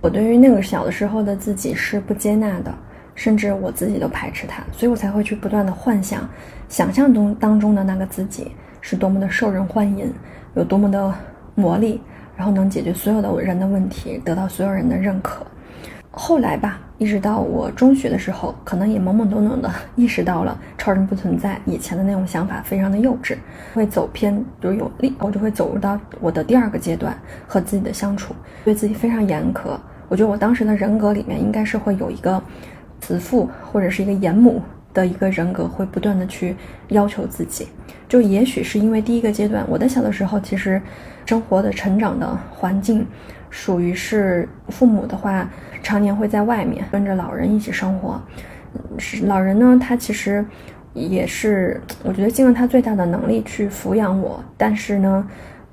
[0.00, 2.72] 我对于那个小的时候的自己是不接纳的，
[3.14, 6.28] 甚至我自己都排斥他，所以我才会去不断的幻想，
[6.68, 10.12] 想象中当中的那个自己是多么的受人欢迎，
[10.54, 11.14] 有多么的
[11.54, 12.00] 魔力，
[12.36, 15.46] 然后能解决所有的人的问题，得到所有人的认可。
[16.10, 16.80] 后来吧。
[17.00, 23.38] 一直到我中学的时候，可能也懵懵懂懂的意识到了超人不存在，以前的那种想法非常的幼稚，
[23.72, 27.18] 会走偏，就有力，我就会走入到我的第二个阶段
[27.48, 28.34] 和自己的相处，
[28.66, 29.70] 对自己非常严苛。
[30.10, 32.42] 我觉得我当时的人格里面应该是会有一个
[33.00, 36.56] 慈父或者是一个严母的一个人格，会不断的去
[36.88, 37.68] 要求自己。
[38.08, 40.80] 就也许是因为第一个阶段，我在小的时候其实
[41.24, 43.06] 生活的成长的环境。
[43.52, 45.48] 属于是父母的话，
[45.82, 48.20] 常年会在外面跟着老人一起生活。
[48.96, 50.44] 是老人呢，他其实
[50.94, 54.40] 也是，我觉得尽了他最大的能力去抚养我。
[54.56, 55.26] 但是呢，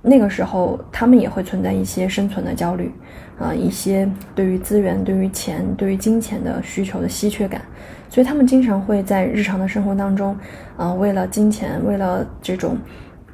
[0.08, 2.92] 那个时候他们也会存在一些生存的焦虑，
[3.38, 7.62] 啊，一些对于资源、对于钱、对于金钱的需求的稀缺感。
[8.10, 10.36] 所以他们经常会在日常的生活当中，
[10.78, 12.78] 啊，为了金钱，为了这种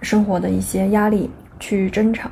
[0.02, 2.30] 生活的一些压力去争吵，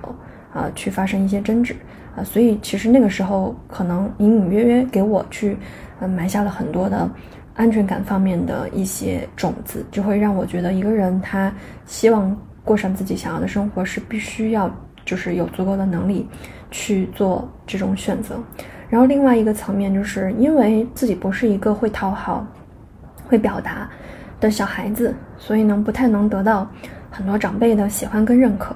[0.52, 1.76] 啊，去发生一些争执。
[2.16, 5.56] 啊，所以其实那个时候可能隐隐约约给我去，
[6.00, 7.10] 呃，埋下了很多的
[7.54, 11.54] 安全感方面的一些种子，就会让我觉得一个人他
[11.86, 14.70] 希望过上自己想要的生活是必须要
[15.04, 16.28] 就是有足够的能力
[16.70, 18.40] 去做这种选择。
[18.90, 22.46] 然后另外一个层面就是因为自己不是一个会讨好、
[23.28, 23.90] 会表达
[24.40, 26.70] 的小孩子，所以呢不太能得到
[27.10, 28.76] 很多长辈的喜欢跟认可。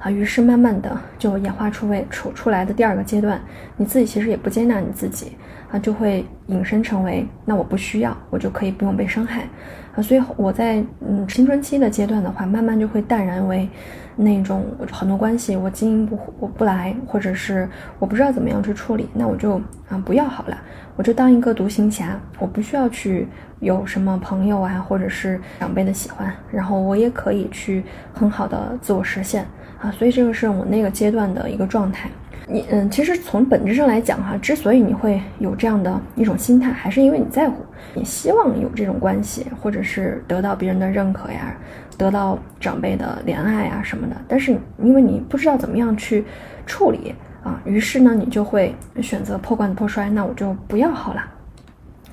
[0.00, 3.40] 啊，于是慢慢的就演化出为处出来的第二个阶段，
[3.74, 5.32] 你自己其实也不接纳你自己，
[5.70, 9.48] 啊，就会引申成为那我不需要，我就可以不用被伤害，
[9.96, 13.68] 啊，所以我在嗯青春期的阶段的话，慢慢就会淡然为
[14.16, 20.58] 那种很多关系我经营不我不来，或者是我不知道怎么样去处理，那我就啊不要好了，
[20.96, 23.28] 我就当一个独行侠，我不需要去
[23.60, 29.46] 有什么朋友啊，或者是长辈的喜欢，然后我也可以去很好的自我实现。
[29.80, 32.08] 啊，所以这个是我那个阶段的一个状态。
[32.46, 37.56] 你嗯，其实从本质上来讲哈，之所以你会有这样的一种心态，还是因为你在乎，
[37.94, 41.56] 你希望有这种关系，或者是得到别人的认可呀，
[41.96, 44.16] 得到长辈的怜爱啊什么的。
[44.28, 46.24] 但是因为你不知道怎么样去
[46.66, 51.24] 处理啊，于是呢，你就会选择破罐子破摔，那我就不要好了。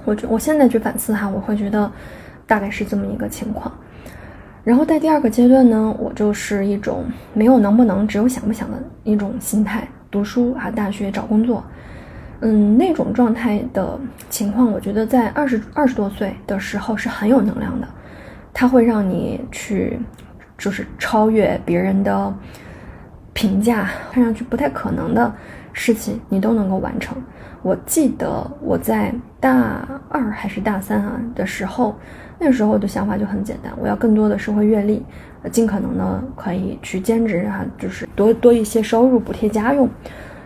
[0.06, 1.92] 我觉我现在去反思哈，我会觉得
[2.48, 3.72] 大概是这么一个情况。
[4.64, 11.64] 然后在第二个阶段呢，我就是一种没有能不能，只有想不想的一种心态，读书啊，大学找工作，
[12.42, 13.98] 嗯，那种状态的
[14.30, 17.88] 情况，我觉得在二十二十多岁的时候是很有能量的，
[18.54, 19.98] 它会让你去，
[20.58, 22.34] 就是超越别人的
[23.34, 25.34] 评价看上去不太可能的
[25.72, 27.16] 事情，你都能够完成。
[27.64, 31.96] 我记得我在大二还是大三啊的时候，
[32.40, 35.04] 那时候的想法就很简单，我要更多的社会阅历，
[35.52, 39.88] 尽可能的可以去兼职啊，就是多多一些收入补贴家用。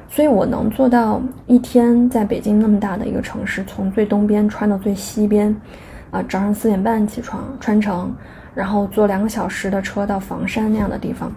[0.09, 5.53] 所以我能做到一天在北京那么大的一个城市，从最东边穿到最西边，
[6.11, 8.13] 啊，早上四点半起床穿城，
[8.53, 11.31] 然后坐两个小时的车到房山那样的地方。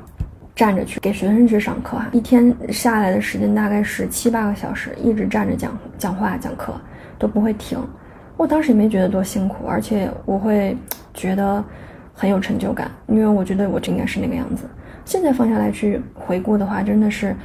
[0.58, 6.74] 站着去给学生去上课啊，一天下来的时间大概是七八个小时，一直站着讲讲话讲课
[7.16, 7.78] 都不会停。
[8.36, 10.76] 我当时也没觉得多辛苦，而且我会
[11.14, 11.64] 觉得
[12.12, 14.64] 很有成就感，因为我觉得我应该是那个样子。
[15.04, 17.36] 现在放下来去回顾的话，真的是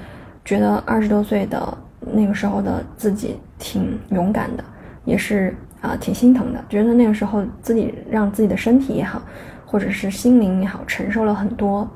[0.43, 4.63] 觉得二十多岁的那个时候的自己挺勇敢的，
[5.05, 6.59] 也是啊挺心疼的。
[6.67, 9.21] 觉得那个时候自己让自己的身体也好，
[9.67, 11.87] 或者是心灵也好，承受了很多。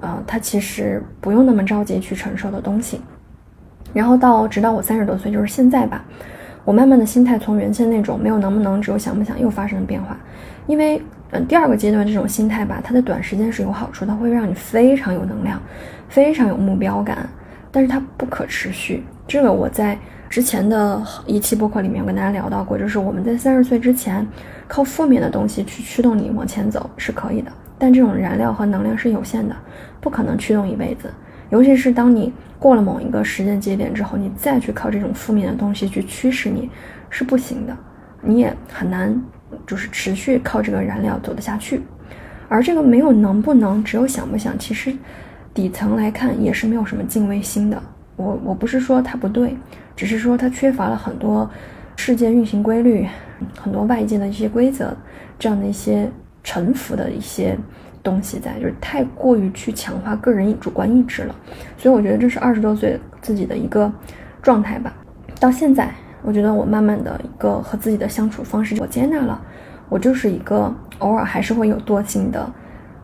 [0.00, 3.00] 呃，他其实不用那么着急去承受的东西，
[3.92, 6.04] 然后到直到我三十多岁，就是现在吧，
[6.64, 10.16] 我慢慢的心态从原先那种没有能不能，只有想不想，又发生了变化。
[10.66, 15.60] 因为，嗯，第二个阶段这种心态吧，它的短时间是有好处，它会让你非常有能量，
[16.08, 17.28] 非常有目标感，
[17.72, 19.02] 但是它不可持续。
[19.26, 24.26] 这个我在之前的一期播客里面跟大家聊到过，就是我们在三十岁之前，
[24.66, 27.50] 靠负面的东西去驱动你往前走是可以的。
[27.78, 29.54] 但这种燃料和能量是有限的，
[30.00, 31.08] 不可能驱动一辈子。
[31.50, 36.68] 尤其是当你过了某一个时间节点之后，你再去靠这种负面的东西去驱使你，
[37.08, 37.76] 是不行的。
[38.20, 39.18] 你也很难，
[39.66, 41.80] 就是持续靠这个燃料走得下去。
[42.48, 44.58] 而这个没有能不能，只有想不想。
[44.58, 44.92] 其实
[45.54, 47.82] 底层来看也是没有什么敬畏心的。
[48.16, 49.56] 我我不是说它不对，
[49.94, 51.48] 只是说它缺乏了很多
[51.96, 53.06] 世界运行规律，
[53.58, 54.94] 很多外界的一些规则，
[55.38, 56.10] 这样的一些。
[56.42, 57.58] 臣服的一些
[58.02, 61.34] 东西在，就是太过于去强化个人主观意志了，
[61.76, 63.90] 所以我觉得这是二十多岁自己的一个
[64.40, 64.94] 状态吧。
[65.40, 69.40] 到现在，我觉得我慢慢的一个和自己的相处方式，我接纳了，
[69.88, 72.50] 我就是一个偶尔还是会有惰性的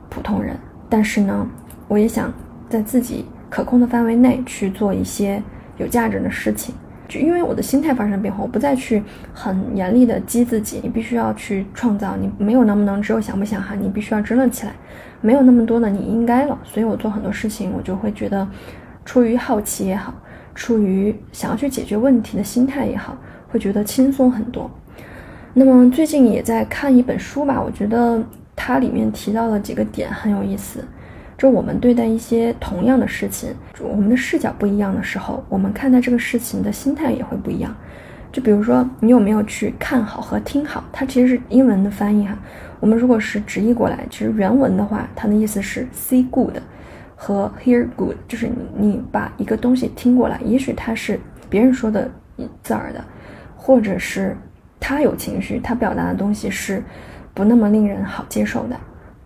[0.08, 0.56] 普通人。
[0.88, 1.46] 但是呢，
[1.88, 2.32] 我也想
[2.68, 5.42] 在自己可控的范围内去做一些
[5.76, 6.74] 有价值的事情。
[7.18, 14.72] 因为我的心态发生变化，我不再去很严厉的激自己，你必须要去创造，你没有能不能，只有想不想哈，你必须要支棱起来，
[15.20, 18.46] 没有那么多的你应该了，所以我做很多事情，我就会觉得，
[19.05, 20.14] 出于好奇也好，
[20.55, 23.16] 出于想要去解决问题的心态也好，
[23.48, 24.70] 会觉得轻松很多。
[25.53, 28.22] 那么最近也在看一本书吧，我觉得
[28.57, 30.85] 它里面提到了几个点很有意思。
[31.36, 37.74] 就我们对待一些同样的事情，我们的视角不一样的时候，我们看待这个事情的心态也会不一样。
[38.32, 40.82] 就比如说，你有没有去看好和听好？
[40.92, 42.36] 它其实是英文的翻译哈。
[42.80, 46.56] 我们如果是直译过来，其实原文的话，它的意思是 see good
[47.14, 51.18] 和 hear good，就是你你把一个东西听过来，也许它是
[51.48, 52.10] 别人说的
[52.62, 53.04] 字儿的，
[53.56, 54.36] 或者是
[54.80, 56.82] 他有情绪，他表达的东西是
[57.32, 58.76] 不那么令人好接受的。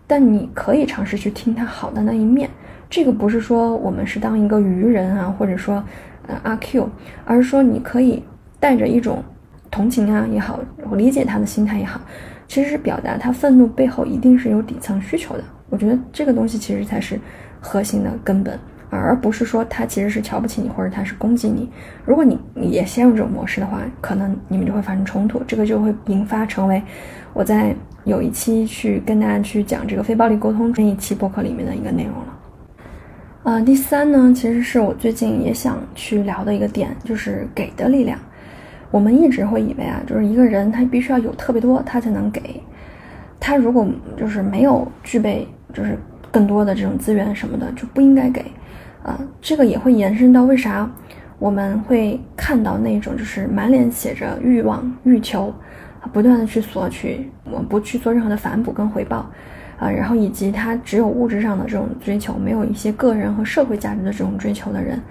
[0.09, 2.49] 但你可以尝试去听他好的那一面，
[2.89, 5.83] 这个不是说我们是当一个愚人啊，或者说
[6.25, 6.89] 呃阿 Q，
[7.25, 8.23] 而是说你可以
[8.59, 9.23] 带着一种
[9.69, 12.01] 同情啊也好，我理解他的心态也好，
[12.47, 15.43] 其实是表达他愤怒背后一定是有底层需求的。
[15.69, 17.19] 我觉得这个东西其实才是
[17.59, 18.57] 核心的根本，
[18.89, 21.69] 而不是说他其实是瞧不起你或者他是攻击你。
[22.03, 26.81] 如果你也陷入这种模式的话，可能你们就会发生冲突，这个就会引发成为
[27.33, 27.75] 我在。
[28.05, 32.39] 有一期去跟大家去讲这个非暴力沟通这一期播客里面的一个内容了。
[33.43, 38.17] 呃，第三呢，其实是我最近也想去聊的一个点，就是给的力量。
[38.89, 42.41] 我们一直会以为啊，就是一个人他必须要有特别多，他才能给。
[43.37, 43.85] 他如果
[44.17, 45.95] 就是没有具备，就是
[46.31, 48.43] 更多的这种资源什么的，就不应该给。
[49.03, 50.89] 啊，这个也会延伸到为啥
[51.37, 55.53] 我们会看到那种就是满脸写着欲望、欲求。
[56.11, 59.29] 不断的去索取，我不去做任何的反哺跟回报，
[59.77, 65.01] 啊，然后以及他只有物质上的这种追求，没有一些个人和社会价值的这种追求的人，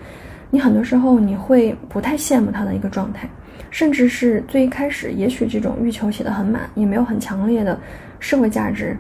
[0.51, 3.29] 你很多时候你会不太羡慕他的一个状态，
[3.71, 7.79] 甚至是最一开始，也许这种欲求写得很满，也没有很强烈的
[8.19, 8.97] 社会价值，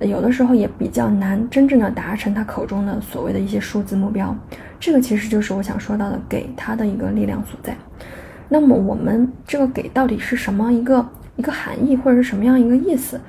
[0.00, 4.36] 有的时候也比较难真正的达成他口中的所谓的一些数字目标，
[4.80, 7.76] 这个其实就是我想说到的给他的一个力量所在。
[8.48, 11.04] 那么我们这个给到底是什么一个？
[11.36, 13.20] 一个含义或者是什么样一个意思？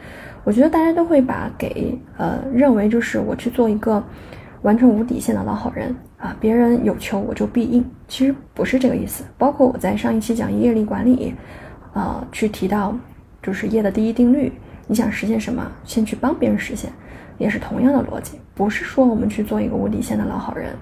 [0.43, 4.04] 我觉得大家都会把给呃认为就是我去做一个
[4.62, 7.84] 完全无底线的老好人啊，别人有求我就必应。
[8.08, 9.24] 其实不是这个意思。
[9.38, 11.34] 包括我在上一期讲业力管理，
[11.93, 12.93] 呃，去提到
[13.41, 14.51] 就是业的第一定律，
[14.86, 16.91] 你想实现什么，先去帮别人实现，
[17.38, 18.39] 也是同样的逻辑。
[18.54, 20.76] 不是说我们去做一个无底线的老好人，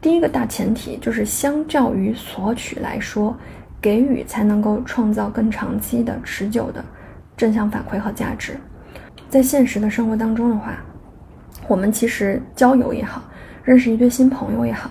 [0.00, 3.36] 第一个大前提就是相较于索取来说，
[3.80, 6.84] 给予才能够创造更长期的、持久的
[7.36, 8.56] 正向反馈和价值。
[9.28, 10.78] 在现实的生活当中的话，
[11.66, 13.22] 我们其实交友也好，
[13.62, 14.90] 认识一堆新朋友也好，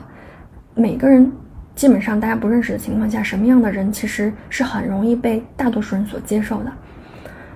[0.76, 1.32] 每个人
[1.76, 6.72] 基本上大家不认识的情况下，什么样的人其实是很容易被大多数人所接受的。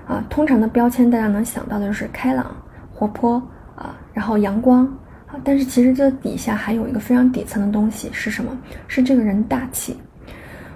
[0.07, 2.53] 啊，通常的标签大家能想到的就是开朗、
[2.91, 3.41] 活泼
[3.75, 4.85] 啊，然后阳光
[5.27, 8.51] 啊，但是其实这底下还有一个非常底层的东西是什么？
[8.87, 9.95] 是这个人大气。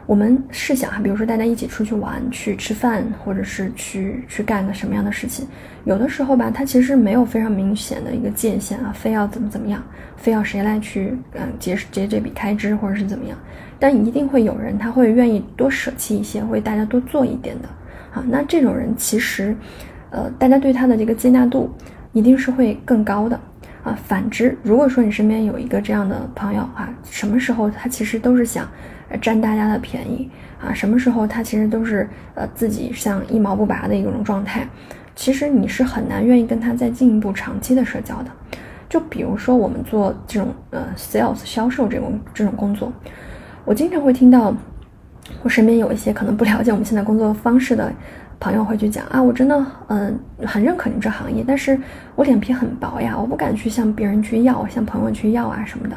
[0.06, 5.48] 我们试想哈，比如说大家一起出去玩、去吃饭，或者是去去干个什么样的事情，
[5.84, 9.84] 有的时候吧，它其实没有非常明显的一个界限啊，非要怎么怎么样，
[10.16, 13.36] 非要谁来去嗯结结这笔开支或者是怎么样，
[13.80, 17.68] 但一定会有人他会愿意多舍弃一些，为大家多做一点的
[18.14, 18.24] 啊。
[18.28, 19.56] 那这种人其实，
[20.12, 21.74] 呃，大家对他的这个接纳度
[22.14, 23.40] 一定是会更高的
[23.84, 23.98] 啊。
[24.06, 28.70] 反之，如果说你身边有一个这样的朋友啊，什么时候他其实都是想。
[29.22, 30.30] 占大家的便宜
[30.62, 30.74] 啊！
[30.74, 34.68] 什么时候他其实都是呃自己像一毛不拔的一种状态，
[35.16, 38.32] 其实你是很难愿意跟他再进一步长期的社交的。
[38.88, 42.92] 就比如说我们做这种呃 sales 销售这种这种工作，
[43.64, 44.56] 我经常会听到
[45.42, 47.92] 我身边有一些可能不了解我们现在工作方式的
[48.40, 51.78] 朋友会去讲啊，我真的嗯很认可你这行业，但是
[52.16, 55.96] 我脸皮很薄呀，我不敢去向别人去要，向朋友去要啊什么的，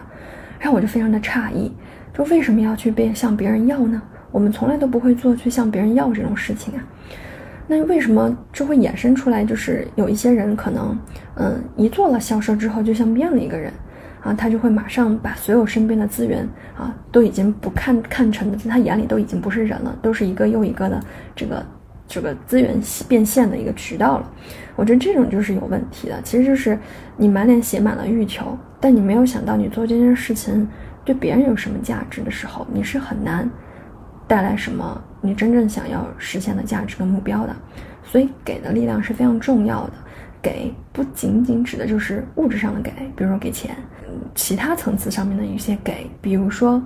[0.58, 1.72] 然后我就非常的诧异。
[2.18, 4.02] 说为什么要去被向别人要呢？
[4.32, 6.82] 我们从来都不会做去向别人要这种事情啊。
[7.68, 9.44] 那为什么就会衍生出来？
[9.44, 10.98] 就是有一些人可能，
[11.36, 13.72] 嗯，一做了销售之后，就像变了一个人
[14.20, 16.44] 啊，他就会马上把所有身边的资源
[16.76, 21.00] 啊，都已经不看看成的，在他眼里都已经不是人了，都是一个又一个的
[21.36, 21.64] 这个
[22.08, 24.28] 这个资源变现的一个渠道了。
[24.74, 26.20] 我觉得这种就是有问题的。
[26.24, 26.76] 其实就是
[27.16, 30.66] 你满脸写满了欲求，但你没有想到你做这件事情。
[31.08, 33.50] 对别人有什么价值的时候，你是很难
[34.26, 37.56] 带来什么你真正想要实现的价值跟目标的。
[38.04, 39.92] 所以，给的力量是非常重要的。
[40.42, 43.74] 给不仅仅指的就是物质上的给，比如说给钱，
[44.34, 46.82] 其他层次上面的一些给，比如说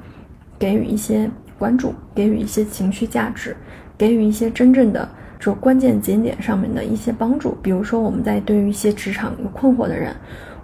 [0.56, 3.56] 给予一些关注，给予一些情绪价值，
[3.98, 5.08] 给予一些真正的
[5.40, 7.58] 就关键节点上面的一些帮助。
[7.60, 10.14] 比如说，我们在对于一些职场有困惑的人，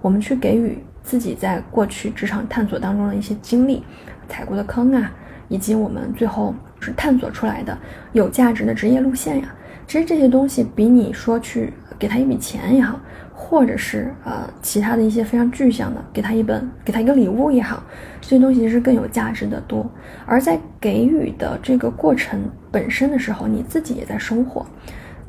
[0.01, 0.79] 我们去给予。
[1.09, 3.83] 自己在过去职场探索当中的一些经历、
[4.29, 5.11] 踩过的坑啊，
[5.49, 7.77] 以及我们最后是探索出来的
[8.13, 9.55] 有价值的职业路线呀，
[9.87, 13.01] 其实这些东西比你说去给他一笔钱也好，
[13.33, 17.83] 或者是呃其他的一些非常具象的，给他一本、给他一个礼物也好，
[18.21, 19.91] 这些东西是更有价值的多。
[20.27, 22.39] 而在给予的这个过程
[22.71, 24.67] 本身的时候，你自己也在收获。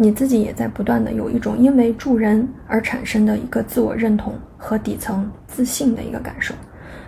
[0.02, 6.54] 你自己也在不断的有一种因为助人而产生的一个自我认同和底层自信的一个感受，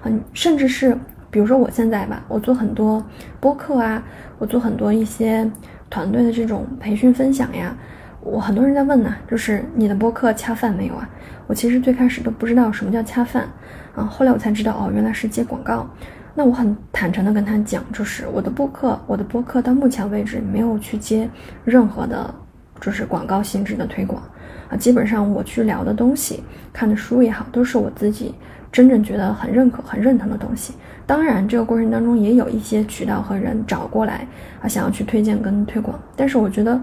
[0.04, 0.98] 嗯，甚至是
[1.30, 3.06] 比如说我现在吧，我做很多
[3.40, 4.02] 播客啊，
[4.40, 5.48] 我做很多一些
[5.90, 7.76] 团队的这种培训分享呀，
[8.22, 11.08] 我很多人在问呢，就是你的播客恰饭没有啊？
[11.46, 13.48] 我其实最开始都不知道什么叫恰饭，
[13.94, 15.86] 啊，后来我才知道哦，原来是接广告。
[16.34, 21.30] 那我很坦诚的跟他讲，就是我的播客，我的播客到目前为止没有去接
[21.66, 22.34] 任何的。
[22.80, 24.24] 就是广告性质的推广
[24.72, 26.42] 啊，基本上我去聊的东西、
[26.72, 28.34] 看的书也好，都是我自己
[28.72, 30.74] 真正觉得很认可、很认同的东西。
[31.06, 34.26] 当然，这个过程当中也有一些渠道和人找过来
[34.62, 36.82] 啊，想要去推荐跟推广，但是我觉得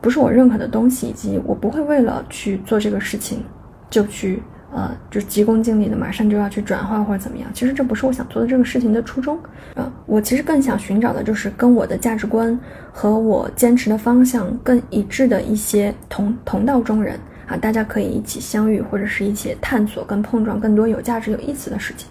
[0.00, 3.42] 不是我认可的东西，以及我不会为了去做这个事情
[3.88, 4.42] 就去。
[4.72, 7.50] 呃，就急功近利的，马上就要去转化或者怎么样？
[7.52, 9.36] 其实这不是我想做的这个事情的初衷。
[9.74, 12.56] 呃，我其实更想寻找的就是跟我的价值观
[12.92, 17.18] 和我坚持的方向更一致的一些同同道中人
[17.50, 22.08] 啊，大家可以一起相遇，或者是一起探索跟碰撞更多有价值、有意思的事情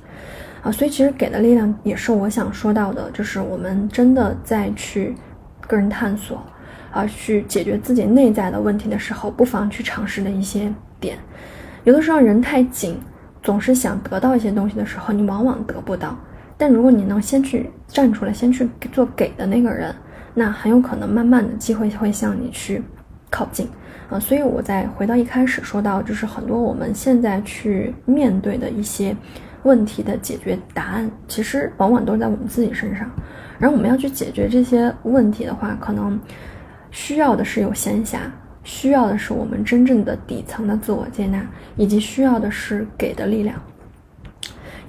[0.61, 0.69] 啊。
[0.69, 5.15] 所以其实给的力量也是我想说到的，就是我们真的在去
[5.61, 6.43] 个人探索
[6.91, 10.69] 啊，去解决自己内在的问题的时候，不妨去尝试的一些
[10.99, 11.17] 点。
[11.85, 12.99] 有的时候人太紧，
[13.41, 16.17] 总是想得到一些东西的时候，你往往得不到。
[16.57, 19.95] 但如果你能先去站出来，先去做给的那个人，
[20.33, 22.83] 那很有可能慢慢的机会会向你去
[23.29, 23.65] 靠近
[24.10, 24.20] 啊。
[24.20, 29.16] 所以我再回到一开始说到，就是很多我们现在去面对的一些
[29.64, 33.10] 问题的解决答案，其实往往都是在我们自己身上。
[33.57, 36.20] 然后我们要去解决这些问题的话，可能
[36.91, 38.18] 需要的是有闲暇。
[38.62, 41.41] 需要的是我们真正的底层的自我接纳，
[41.76, 43.60] 以及需要的是给的力量。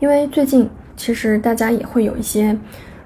[0.00, 2.54] 因为最近其实大家也会有一些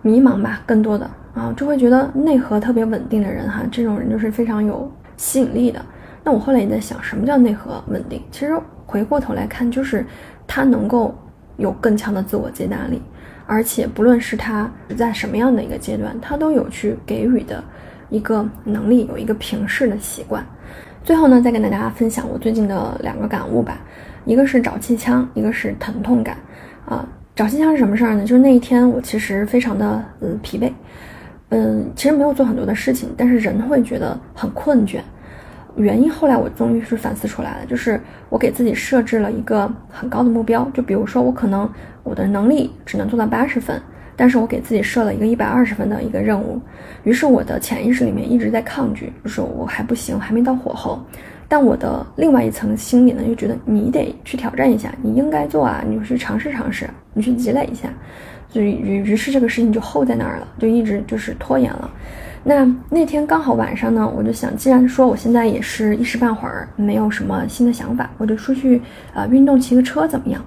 [0.03, 5.85] 迷茫吧，更多的啊，就会觉得内核特别稳定的人哈，这种人就是非常有吸引力的。
[6.25, 8.23] 那我后来也在想，什么叫内核稳定？
[8.31, 10.05] 其实回过头来看，就是
[10.47, 11.15] 他能够
[11.59, 13.03] 有更强的自我接纳力，
[13.47, 17.63] 而且不论是他在什么样的一个阶段，他都有去给予的
[18.09, 20.45] 一个能力，有一个平视的习惯。
[21.03, 23.79] 最后呢，再跟大家分享我最近的两个感悟吧，
[24.25, 26.39] 一个是找气枪，一个是疼痛感。
[26.87, 27.07] 啊，
[27.37, 28.23] 找气枪是什么事儿呢？
[28.25, 30.73] 就是那一天我其实非常的嗯疲惫，
[31.51, 35.01] 嗯，其实没有做很多的事情，但是人会觉得很困倦。
[35.77, 41.69] 原因后来我终于是反思出来了，就是我给自己设置了一个很高的目标，就比如说我可能
[42.03, 43.81] 我的能力只能做到八十分，
[44.15, 46.61] 但是我给自己设了一个一百二十分的一个任务，
[47.03, 51.05] 于是我的潜意识里面一直在抗拒，就是我还不行，还没到火候。
[51.47, 57.89] 但我的另外一层心理呢，又觉得你得去挑战一下，你应该做啊，你去尝试尝试，你去积累一下，
[58.49, 61.91] 所以于于是这个事情就 hold 在那儿了，就一直就是拖延了。
[62.47, 68.83] 那那天刚好晚上呢，我就想，既然说我现在也是一时半会儿没有什么新的想法，我就出去
[69.15, 70.45] 呃运动骑个车怎么样？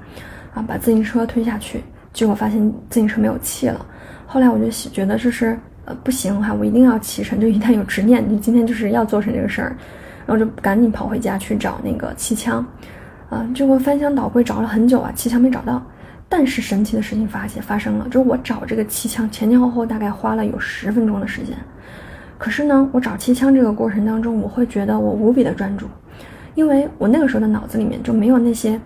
[0.53, 1.83] 啊，把自行车推下去，
[2.13, 3.83] 结果发现自行车没有气了。
[4.27, 9.75] 后来我就觉得就是呃不行哈，我一定要骑成，就一旦有执念，你今天就是要做成这个事儿，
[10.27, 12.63] 然后就赶紧跑回家去找那个气枪，
[13.31, 15.81] 啊，结果翻箱倒柜找了很久啊，气枪没找到。
[16.29, 21.57] 但是神奇的事情发现发生了，就是我找这个气枪前前后后大概花了有十分钟的时间。
[22.37, 25.87] 可是呢，我找气枪这个过程当中，我会觉得我无比的专注，
[26.55, 28.79] 因为我那个时候的脑子里面就没有那些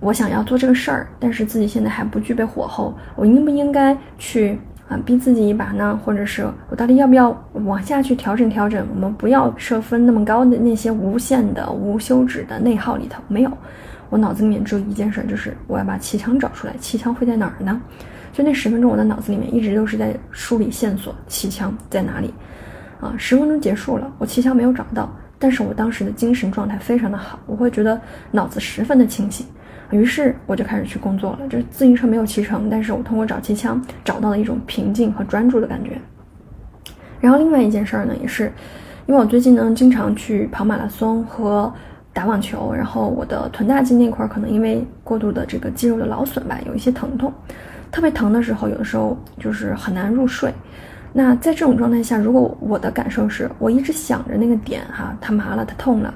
[0.00, 5.98] 我想要做这个事儿，但是自己现在还不具备火候，我应不应该去啊逼自己一把呢？
[6.04, 7.30] 或者是我到底要不要
[7.64, 8.86] 往下去调整调整？
[8.94, 13.52] 我们不要设分那么高的那些无限的无休止的内耗里头没有，
[14.08, 17.80] 我脑子里面只有一件事，就是我要把气枪找出来，气枪会在哪儿呢？
[18.32, 22.32] 就那十分钟，我的脑子里面一直都是在梳理线索，气枪在哪里？
[23.00, 27.98] 啊，十分钟结束了，我气枪没有找到，但是我当时的精神状态非常的好，我会觉得
[28.30, 29.46] 脑子十分的清醒，
[29.90, 31.48] 于是我就开始去工作了。
[31.48, 35.98] 就是自行车没有骑成，但是我通过找气枪找到了一种平静和专注的感觉。
[37.20, 38.52] 然后另外一件事儿呢，也是
[39.06, 41.72] 因为我最近呢经常去跑马拉松和
[42.12, 47.32] 打网球，然后我的臀大肌那块儿可能因为过度的这个肌肉的劳损吧，有一些疼痛，
[47.90, 50.52] 特别疼的时候，有的时候就是很难入睡。
[51.12, 56.14] 那在这种状态下，如果我的感受是我一直想着那个点哈，它麻了，它痛了，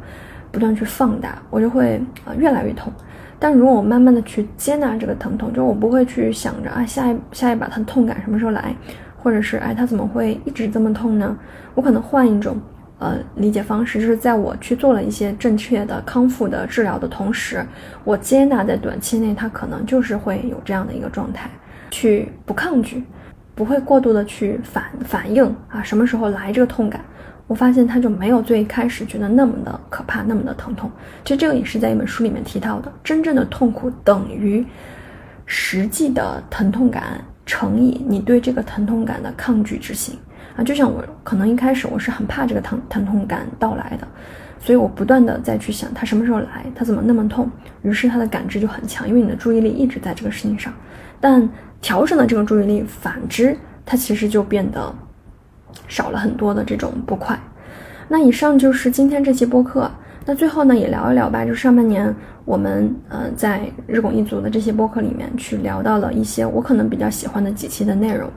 [0.53, 2.93] 不断去放大，我就会啊越来越痛。
[3.41, 8.75] 但如果我慢慢的去接纳这个疼痛，就我不会去想着啊下一下一把它的痛感什么时候来，
[9.17, 11.37] 或者是哎它怎么会一直这么痛呢？
[11.75, 12.57] 我可能换一种
[13.01, 17.67] 呃理解方式，就是在我去做了一些正确的康复的治疗的同时，
[18.05, 21.51] 我接纳在短期内它可能就是会有这样的一个状态，
[21.91, 23.03] 去不抗拒。
[23.55, 27.01] 不会过度的去反反应啊，什么时候来这个痛感？
[27.47, 30.91] 我发现它就没有最开始觉得那么的可怕，那么的疼痛。
[31.25, 34.65] 其实这个也是在一本书里面提到的，真正的痛苦等于
[35.45, 40.19] 实际的疼痛感乘以你对这个疼痛感的抗拒之心
[40.57, 40.65] 啊。
[40.65, 44.09] 就像我可能一开始我是很怕这个疼疼痛感到来的，
[44.59, 47.51] 所以我不断的再去想它什么时候来，它怎么那么痛，
[47.83, 50.73] 于是它的感知就很强，因为你的注意力一直在这个事情上，
[51.21, 51.47] 但。
[51.85, 53.55] 调整了这个注意力，反之，
[53.85, 54.91] 它其实就变得
[55.87, 57.39] 少了很多的这种不快。
[58.09, 59.91] 那以上就是今天这期播客。
[60.24, 61.45] 那最后呢，也聊一聊吧。
[61.45, 62.14] 就上半年
[62.47, 68.30] 我们呃在日拱一卒的这些播客里面去聊到了一些我可能比较喜欢的几期的内容。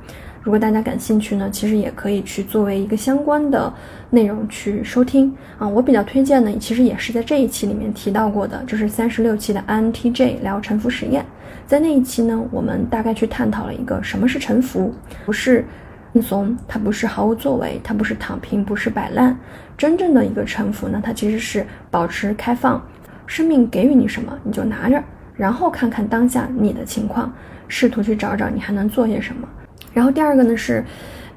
[0.48, 3.74] 如果大家感兴趣呢，其实也可以去作为一个相关的
[4.10, 5.68] 内容去收听啊。
[5.68, 11.26] 我比较推荐的，其实也是在这一期里面提到过的，就是三十六期的 INTJ 聊沉浮实验。
[11.66, 14.96] 在那一期呢，我们大概去探讨了一个什么是沉浮，
[15.26, 15.66] 不是
[16.14, 19.38] 轻松，它不是毫无作为，它不是躺平，不是摆烂。
[19.78, 22.82] 真正的一个沉浮呢，它其实是保持开放，
[23.26, 25.04] 生命给予你什么你就拿着，
[25.36, 27.34] 然后看看当下你的情况，
[27.68, 29.46] 试图去找找你还能做些什么。
[29.98, 30.86] 然后第二个呢是，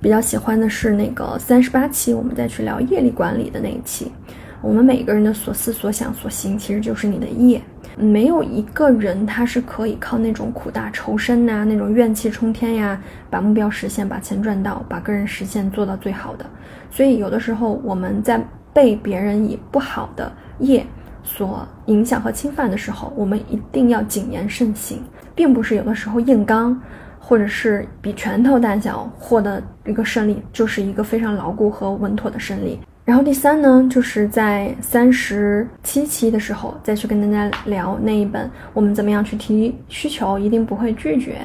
[0.03, 4.13] 比较喜欢的是那个三十八期，我们再去聊业力管理的那一期。
[4.61, 7.59] 我们每个人的所思所想所行，其实就是你的业。
[7.97, 13.01] 没有一个人他是可以靠那种苦大仇深呐，那种怨气冲天呀，
[13.31, 16.45] 把目标实现，把钱赚到，把个人实现做到最好的。
[16.91, 18.39] 所以有的时候我们在
[18.75, 20.85] 被别人以不好的业
[21.25, 25.03] 所影响和侵犯的时候，我们一定要谨言慎行，
[25.35, 26.79] 并不是有的时候硬刚。
[27.21, 32.81] 或者是比拳头大小获得一个胜利，就是一个非常牢固和稳妥的胜利。
[33.05, 41.39] 然后第三呢，就是在三十七期的时候再去跟大家聊那一本，我们怎么样去提需求，一定不会拒绝。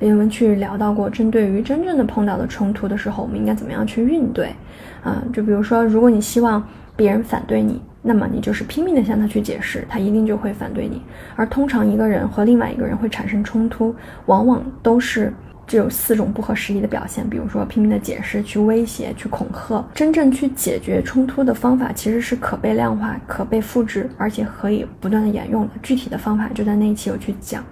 [0.00, 4.54] 我们去聊到过，针对于真正的碰到的冲突的时候，我们应该怎么样去应对？
[5.02, 6.64] 啊，就比如说，如果你希望
[6.98, 11.00] 别人反对你，那么你就是拼命的向他去解释，他一定就会反对你。
[11.36, 13.94] 而通常一个人和另外一个人会产生冲突，
[14.26, 15.32] 往往都是。
[15.68, 19.86] 只有四种不合时宜的表现，比如说拼命的解释、去威胁、去恐吓。
[19.92, 25.70] 真正去解决冲突的方法其实是可被量化、可被复制，而且可以不断的沿用的。
[25.82, 27.62] 具体的方法就在那一期有去讲。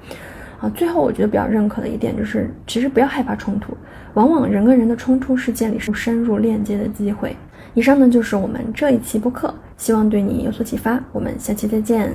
[0.61, 3.75] 啊，最后我觉得比较认可的一点就是，其实不要害怕冲突，
[4.13, 7.35] 往往人跟人的冲突是建立出深入链接的机会。
[7.77, 10.99] 以上呢就是我们这一期播客，希望对你有所启发。
[11.13, 12.11] 我们下期再见。